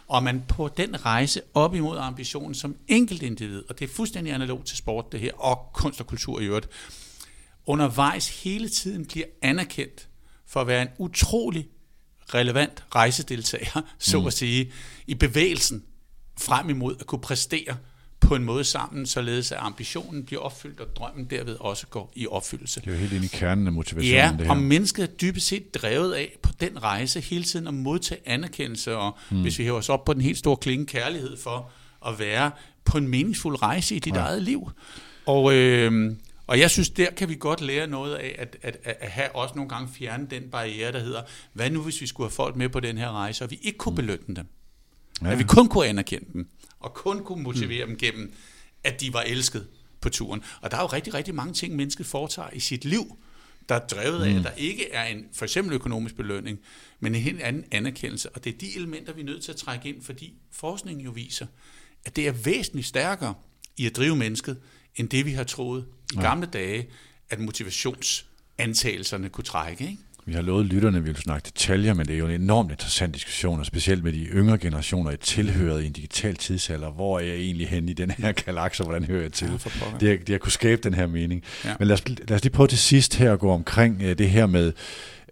[0.07, 4.33] og man på den rejse op imod ambitionen som enkelt individ, og det er fuldstændig
[4.33, 6.69] analog til sport det her, og kunst og kultur i øvrigt,
[7.65, 10.07] undervejs hele tiden bliver anerkendt
[10.47, 11.67] for at være en utrolig
[12.33, 14.27] relevant rejsedeltager, så mm.
[14.27, 14.71] at sige,
[15.07, 15.83] i bevægelsen
[16.39, 17.77] frem imod at kunne præstere
[18.19, 22.27] på en måde sammen, således at ambitionen bliver opfyldt, og drømmen derved også går i
[22.27, 22.79] opfyldelse.
[22.79, 24.15] Det er jo helt inde i kernen af motivationen.
[24.15, 24.53] Ja, det her.
[24.53, 28.95] og mennesket er dybest set drevet af på den rejse hele tiden at modtage anerkendelse,
[28.95, 29.41] og mm.
[29.41, 31.71] hvis vi hæver os op på den helt store klinge kærlighed for
[32.07, 32.51] at være
[32.85, 34.19] på en meningsfuld rejse i dit ja.
[34.19, 34.71] eget liv.
[35.25, 36.15] Og, øh,
[36.47, 39.55] og jeg synes, der kan vi godt lære noget af, at, at, at have også
[39.55, 41.21] nogle gange fjerne den barriere, der hedder,
[41.53, 43.77] hvad nu hvis vi skulle have folk med på den her rejse, og vi ikke
[43.77, 43.95] kunne mm.
[43.95, 44.45] belønne dem?
[45.21, 45.31] Ja.
[45.31, 47.91] At vi kun kunne anerkende dem, og kun kunne motivere mm.
[47.91, 48.33] dem gennem,
[48.83, 49.67] at de var elsket
[50.01, 50.43] på turen.
[50.61, 53.17] Og der er jo rigtig, rigtig mange ting, mennesket foretager i sit liv,
[53.69, 54.37] der er drevet af, mm.
[54.37, 56.59] at der ikke er en for eksempel økonomisk belønning,
[56.99, 58.29] men en helt anden anerkendelse.
[58.29, 61.11] Og det er de elementer, vi er nødt til at trække ind, fordi forskningen jo
[61.11, 61.47] viser,
[62.05, 63.33] at det er væsentligt stærkere
[63.77, 64.61] i at drive mennesket,
[64.95, 66.59] end det vi har troet i gamle ja.
[66.59, 66.87] dage,
[67.29, 69.83] at motivationsantagelserne kunne trække.
[69.83, 69.97] Ikke?
[70.27, 72.71] Vi har lovet lytterne, at vi vil snakke detaljer, men det er jo en enormt
[72.71, 76.91] interessant diskussion, og specielt med de yngre generationer i tilhøret i en digital tidsalder.
[76.91, 79.47] Hvor er jeg egentlig henne i den her galakse, og hvordan hører jeg til?
[79.47, 81.43] Ja, det, er, det at kunne skabe den her mening.
[81.65, 81.75] Ja.
[81.79, 84.29] Men lad os, lad os lige prøve til sidst her at gå omkring uh, det
[84.29, 84.73] her med,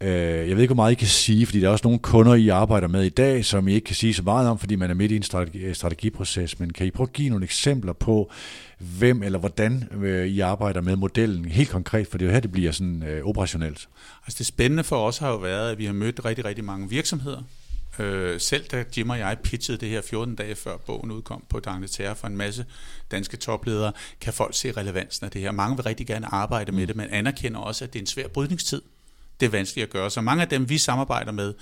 [0.04, 2.34] uh, jeg ved ikke, hvor meget I kan sige, fordi der er også nogle kunder,
[2.34, 4.90] I arbejder med i dag, som I ikke kan sige så meget om, fordi man
[4.90, 6.60] er midt i en strategi, strategiproces.
[6.60, 8.32] Men kan I prøve at give nogle eksempler på,
[8.78, 12.40] hvem eller hvordan øh, I arbejder med modellen helt konkret, for det er jo her,
[12.40, 13.90] det bliver sådan øh, operationelt.
[14.26, 16.90] Altså det spændende for os har jo været, at vi har mødt rigtig, rigtig mange
[16.90, 17.42] virksomheder.
[18.00, 21.62] Øh, selv da Jim og jeg pitchede det her 14 dage før bogen udkom på
[21.68, 22.66] D'Angleterre for en masse
[23.12, 23.92] danske topledere,
[24.22, 25.52] kan folk se relevansen af det her.
[25.52, 28.28] Mange vil rigtig gerne arbejde med det, men anerkender også, at det er en svær
[28.28, 28.82] brydningstid
[29.40, 30.10] det er vanskeligt at gøre.
[30.10, 31.54] Så mange af dem, vi samarbejder med,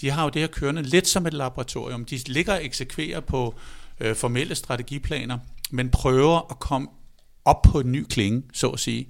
[0.00, 2.04] de har jo det her kørende lidt som et laboratorium.
[2.04, 3.54] De ligger og eksekverer på
[4.00, 5.38] øh, formelle strategiplaner,
[5.70, 6.88] men prøver at komme
[7.44, 9.08] op på en ny klinge, så at sige.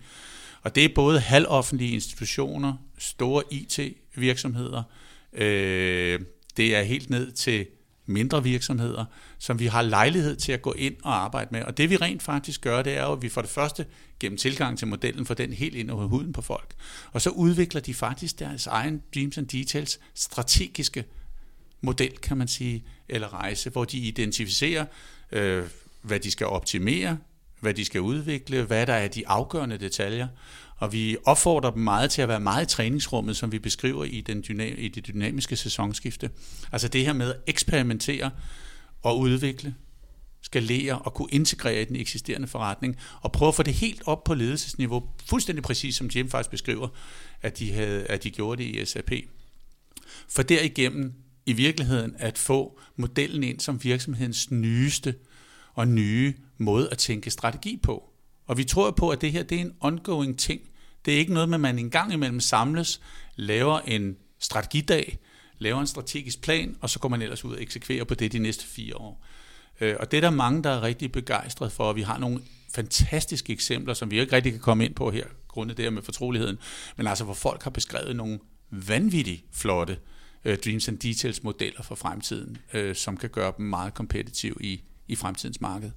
[0.63, 4.83] Og det er både halvoffentlige institutioner, store IT-virksomheder,
[5.33, 6.21] øh,
[6.57, 7.67] det er helt ned til
[8.07, 9.05] mindre virksomheder,
[9.43, 11.63] som vi har lejlighed til at gå ind og arbejde med.
[11.63, 13.87] Og det vi rent faktisk gør, det er jo, at vi for det første
[14.21, 16.75] gennem tilgang til modellen får den helt ind over huden på folk.
[17.13, 21.05] Og så udvikler de faktisk deres egen Dreams and Details strategiske
[21.81, 24.85] model, kan man sige, eller rejse, hvor de identificerer
[25.33, 25.65] øh,
[26.03, 27.19] hvad de skal optimere,
[27.61, 30.29] hvad de skal udvikle, hvad der er de afgørende detaljer.
[30.77, 34.21] Og vi opfordrer dem meget til at være meget i træningsrummet, som vi beskriver i,
[34.21, 36.31] den dynam- i det dynamiske sæsonskifte.
[36.73, 38.31] Altså det her med at eksperimentere
[39.03, 39.75] og udvikle,
[40.43, 44.25] skalere og kunne integrere i den eksisterende forretning, og prøve at få det helt op
[44.25, 46.89] på ledelsesniveau, fuldstændig præcis som Jim faktisk beskriver,
[47.43, 49.13] at de, havde, at de gjorde det i SAP.
[50.29, 51.15] For derigennem
[51.47, 55.15] i virkeligheden at få modellen ind som virksomhedens nyeste
[55.75, 58.09] og nye måde at tænke strategi på.
[58.47, 60.61] Og vi tror på, at det her det er en ongoing ting.
[61.05, 63.01] Det er ikke noget med, at man en gang imellem samles,
[63.37, 65.19] laver en strategidag,
[65.63, 68.39] laver en strategisk plan, og så går man ellers ud og eksekverer på det de
[68.39, 69.25] næste fire år.
[69.81, 72.41] Øh, og det er der mange, der er rigtig begejstret for, og vi har nogle
[72.75, 76.03] fantastiske eksempler, som vi ikke rigtig kan komme ind på her, grundet det her med
[76.03, 76.59] fortroligheden,
[76.97, 78.39] men altså hvor folk har beskrevet nogle
[78.71, 79.97] vanvittigt flotte
[80.45, 84.83] øh, Dreams and Details modeller for fremtiden, øh, som kan gøre dem meget kompetitive i,
[85.09, 85.91] i fremtidens marked.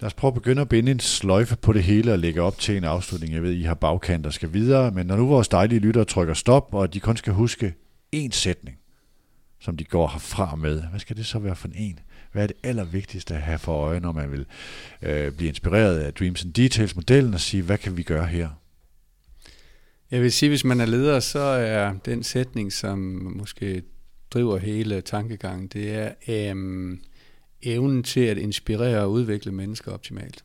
[0.00, 2.58] Lad os prøve at begynde at binde en sløjfe på det hele og lægge op
[2.58, 3.34] til en afslutning.
[3.34, 6.34] Jeg ved, I har bagkant, der skal videre, men når nu vores dejlige lyttere trykker
[6.34, 7.74] stop, og de kun skal huske
[8.24, 8.78] én sætning,
[9.60, 11.98] som de går herfra med, hvad skal det så være for en?
[12.32, 14.46] Hvad er det allervigtigste at have for øje, når man vil
[15.02, 18.48] øh, blive inspireret af Dreams and Details-modellen og sige, hvad kan vi gøre her?
[20.10, 22.98] Jeg vil sige, hvis man er leder, så er den sætning, som
[23.36, 23.82] måske
[24.30, 26.98] driver hele tankegangen, det er, øh,
[27.62, 30.44] evnen til at inspirere og udvikle mennesker optimalt.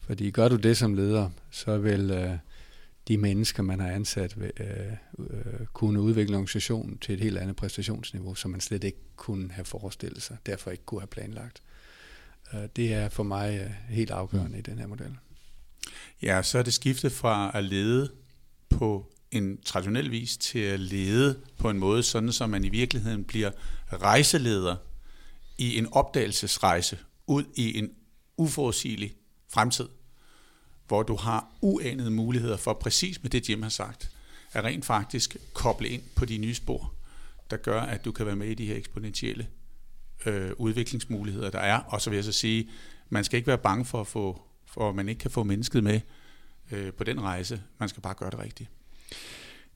[0.00, 2.30] Fordi gør du det som leder, så vil øh,
[3.08, 7.56] de mennesker, man har ansat, vil, øh, øh, kunne udvikle organisationen til et helt andet
[7.56, 11.62] præstationsniveau, som man slet ikke kunne have forestillet sig, derfor ikke kunne have planlagt.
[12.54, 14.58] Øh, det er for mig øh, helt afgørende mm.
[14.58, 15.16] i den her model.
[16.22, 18.12] Ja, så er det skiftet fra at lede
[18.68, 23.24] på en traditionel vis til at lede på en måde, sådan så man i virkeligheden
[23.24, 23.50] bliver
[23.92, 24.76] rejseleder
[25.58, 27.90] i en opdagelsesrejse ud i en
[28.36, 29.14] uforudsigelig
[29.52, 29.88] fremtid,
[30.88, 34.10] hvor du har uanede muligheder for, præcis med det Jim har sagt,
[34.52, 36.92] at rent faktisk koble ind på de nye spor,
[37.50, 39.46] der gør, at du kan være med i de her eksponentielle
[40.26, 41.78] øh, udviklingsmuligheder, der er.
[41.78, 42.68] Og så vil jeg så sige,
[43.08, 45.84] man skal ikke være bange for, at, få, for at man ikke kan få mennesket
[45.84, 46.00] med
[46.72, 47.62] øh, på den rejse.
[47.78, 48.70] Man skal bare gøre det rigtigt.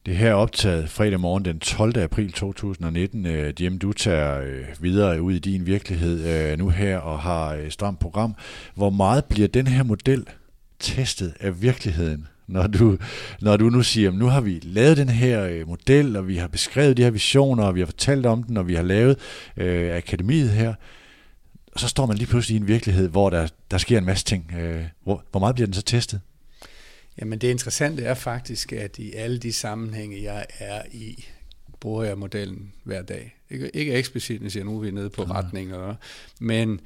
[0.06, 1.98] Det her er optaget fredag morgen den 12.
[1.98, 3.26] april 2019.
[3.26, 7.52] Øh, Jim, du tager øh, videre ud i din virkelighed øh, nu her og har
[7.52, 8.34] et stramt program.
[8.74, 10.26] Hvor meget bliver den her model
[10.80, 12.26] testet af virkeligheden?
[12.46, 12.98] Når du,
[13.40, 16.48] når du nu siger, at nu har vi lavet den her model, og vi har
[16.48, 19.18] beskrevet de her visioner, og vi har fortalt om den, og vi har lavet
[19.56, 20.74] øh, akademiet her,
[21.76, 24.52] så står man lige pludselig i en virkelighed, hvor der, der sker en masse ting.
[25.02, 26.20] hvor, hvor meget bliver den så testet?
[27.20, 31.24] Jamen det interessante er faktisk, at i alle de sammenhænge, jeg er i,
[31.80, 33.36] bruger jeg modellen hver dag.
[33.50, 35.32] Ikke, ikke eksplicit, når jeg nu er vi nede på ja.
[35.32, 35.94] retninger,
[36.40, 36.80] men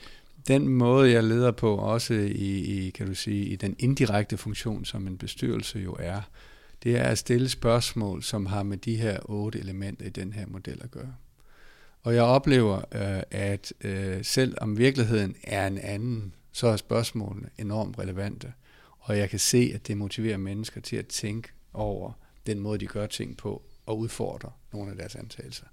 [0.48, 4.84] den måde, jeg leder på, også i, i, kan du sige, i den indirekte funktion,
[4.84, 6.20] som en bestyrelse jo er,
[6.82, 10.46] det er at stille spørgsmål, som har med de her otte elementer i den her
[10.46, 11.14] model at gøre.
[12.02, 17.48] Og jeg oplever, øh, at øh, selv om virkeligheden er en anden, så er spørgsmålene
[17.58, 18.52] enormt relevante
[19.04, 22.12] og jeg kan se, at det motiverer mennesker til at tænke over,
[22.46, 25.66] den måde, de gør ting på, og udfordre nogle af deres antagelser.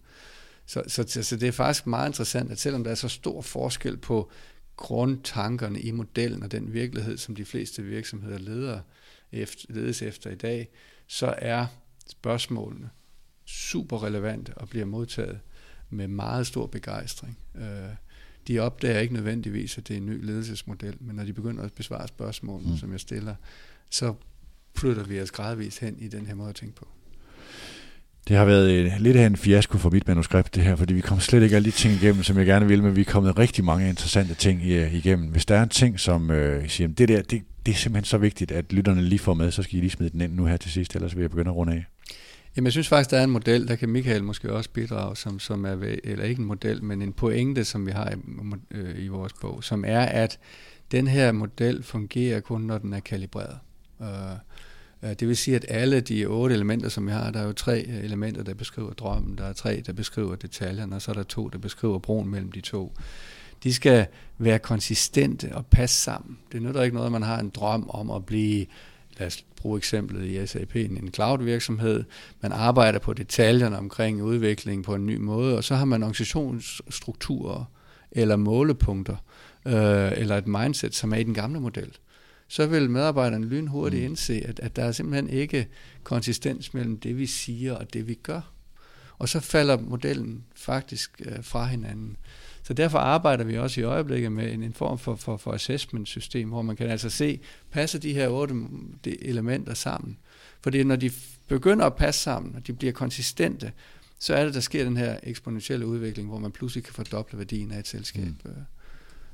[0.66, 3.98] Så, så, så det er faktisk meget interessant, at selvom der er så stor forskel
[3.98, 4.32] på
[4.78, 8.80] grundtankerne i modellen og den virkelighed, som de fleste virksomheder leder
[9.32, 10.70] efter, ledes efter i dag,
[11.08, 11.66] så er
[12.08, 12.90] spørgsmålene
[13.46, 15.40] super relevante og bliver modtaget
[15.90, 17.38] med meget stor begejstring.
[17.56, 17.96] Øh,
[18.48, 21.74] de opdager ikke nødvendigvis, at det er en ny ledelsesmodel, men når de begynder at
[21.74, 22.78] besvare spørgsmål, mm.
[22.78, 23.36] som jeg stiller,
[23.90, 24.14] så
[24.76, 26.88] flytter vi os gradvist hen i den her måde at tænke på.
[28.28, 31.02] Det har været øh, lidt af en fiasko for mit manuskript, det her, fordi vi
[31.02, 33.38] kom slet ikke alle de ting igennem, som jeg gerne ville, men vi er kommet
[33.40, 35.28] rigtig mange interessante ting øh, igennem.
[35.28, 38.18] Hvis der er en ting, som øh, siger, det der, det, det er simpelthen så
[38.18, 40.58] vigtigt, at lytterne lige får med, så skal I lige smide den ind nu her
[40.58, 41.86] til sidst, ellers vil jeg begynde at runde af.
[42.56, 45.40] Jamen, jeg synes faktisk, der er en model, der kan Michael måske også bidrage, som,
[45.40, 48.16] som er, ved, eller ikke en model, men en pointe, som vi har i,
[48.72, 50.40] øh, i vores bog, som er, at
[50.92, 53.58] den her model fungerer kun, når den er kalibreret.
[54.02, 54.08] Øh,
[55.04, 57.54] Øh, det vil sige, at alle de otte elementer, som vi har, der er jo
[57.54, 61.16] tre øh, elementer, der beskriver drømmen, der er tre, der beskriver detaljerne, og så er
[61.16, 62.94] der to, der beskriver broen mellem de to.
[63.64, 66.38] De skal være konsistente og passe sammen.
[66.52, 68.66] Det nytter ikke noget, at man har en drøm om at blive
[69.20, 72.04] lad os bruge eksemplet i SAP, en cloud-virksomhed.
[72.42, 77.66] Man arbejder på detaljerne omkring udviklingen på en ny måde, og så har man organisationsstrukturer
[78.12, 79.16] eller målepunkter,
[79.66, 81.98] øh, eller et mindset, som er i den gamle model.
[82.52, 84.06] Så vil medarbejderne lynhurtigt mm.
[84.06, 85.68] indse, at, at der er simpelthen ikke
[86.04, 88.42] konsistens mellem det, vi siger og det, vi gør.
[89.18, 92.18] Og så falder modellen faktisk øh, fra hinanden.
[92.64, 96.50] Så derfor arbejder vi også i øjeblikket med en, en form for, for, for assessment-system,
[96.50, 97.40] hvor man kan altså se,
[97.72, 98.56] passer de her otte
[99.06, 100.18] elementer sammen?
[100.62, 101.12] Fordi når de
[101.48, 103.72] begynder at passe sammen, og de bliver konsistente,
[104.20, 107.72] så er det, der sker den her eksponentielle udvikling, hvor man pludselig kan fordoble værdien
[107.72, 108.28] af et selskab.
[108.46, 108.52] Mm.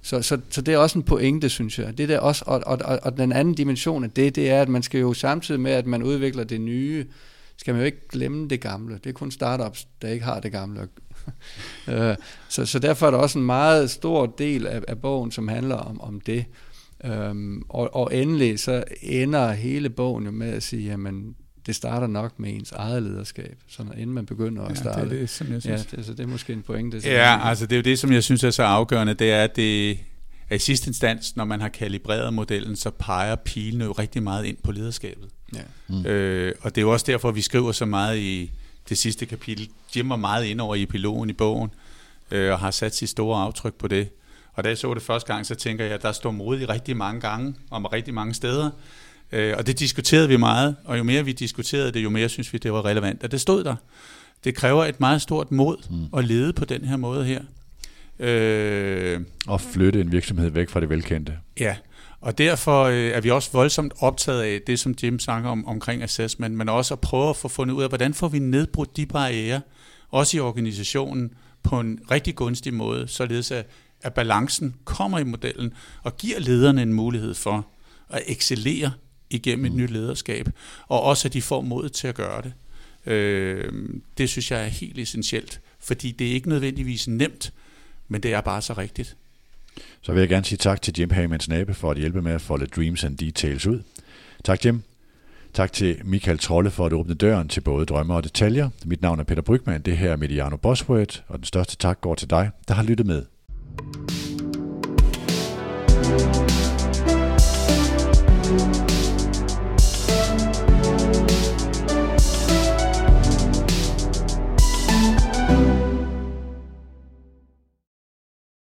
[0.02, 1.98] Så, så, så det er også en pointe, synes jeg.
[1.98, 4.70] Det der også, og, og, og, og den anden dimension af det, det er, at
[4.70, 7.06] man skal jo samtidig med, at man udvikler det nye,
[7.58, 9.00] skal man jo ikke glemme det gamle.
[9.04, 10.88] Det er kun startups, der ikke har det gamle
[11.90, 12.16] øh,
[12.50, 15.76] så, så derfor er der også en meget stor del af, af bogen, som handler
[15.76, 16.46] om, om det.
[17.04, 21.36] Øhm, og, og endelig så ender hele bogen jo med at sige, jamen
[21.68, 25.00] det starter nok med ens eget lederskab, så når, inden man begynder at starte.
[25.00, 25.88] Ja, det er det, som jeg synes.
[25.92, 27.02] Ja, det, så det er måske en pointe.
[27.04, 29.56] Ja, altså det er jo det, som jeg synes er så afgørende, det er, at
[29.56, 30.00] det
[30.50, 34.46] at i sidste instans, når man har kalibreret modellen, så peger pilene jo rigtig meget
[34.46, 35.30] ind på lederskabet.
[35.56, 35.62] Ja.
[35.88, 36.06] Mm.
[36.06, 38.52] Øh, og det er jo også derfor, vi skriver så meget i,
[38.90, 39.70] det sidste kapitel.
[39.96, 41.72] Jim var meget ind over i epilogen i bogen,
[42.32, 44.10] øh, og har sat sit store aftryk på det.
[44.54, 46.98] Og da jeg så det første gang, så tænker jeg, at der står modigt rigtig
[46.98, 48.70] mange gange, om rigtig mange steder.
[49.32, 52.54] Øh, og det diskuterede vi meget, og jo mere vi diskuterede det, jo mere synes
[52.54, 53.24] vi, det var relevant.
[53.24, 53.76] Og det stod der.
[54.44, 56.20] Det kræver et meget stort mod mm.
[56.20, 57.42] at lede på den her måde her.
[58.20, 61.34] Øh, og flytte en virksomhed væk fra det velkendte.
[61.60, 61.76] Ja,
[62.22, 66.04] og derfor øh, er vi også voldsomt optaget af det, som Jim snakker om omkring
[66.04, 69.06] assessment, men også at prøve at få fundet ud af, hvordan får vi nedbrudt de
[69.06, 69.62] barriere,
[70.10, 71.32] også i organisationen,
[71.64, 73.68] på en rigtig gunstig måde, således at,
[74.02, 75.74] at balancen kommer i modellen
[76.04, 77.68] og giver lederne en mulighed for
[78.10, 78.92] at excellere
[79.30, 79.78] igennem et mm.
[79.78, 80.50] nyt lederskab,
[80.88, 82.54] og også at de får mod til at gøre det.
[83.12, 83.72] Øh,
[84.18, 87.54] det synes jeg er helt essentielt, fordi det er ikke nødvendigvis nemt,
[88.08, 89.16] men det er bare så rigtigt.
[90.02, 92.42] Så vil jeg gerne sige tak til Jim Hagemanns nabe for at hjælpe med at
[92.42, 93.80] folde Dreams and Details ud.
[94.44, 94.82] Tak Jim.
[95.54, 98.70] Tak til Michael Trolle for at åbne døren til både drømme og detaljer.
[98.86, 102.16] Mit navn er Peter Brygman, det her er Mediano Bosworth, og den største tak går
[102.16, 103.26] til dig, der har lyttet med.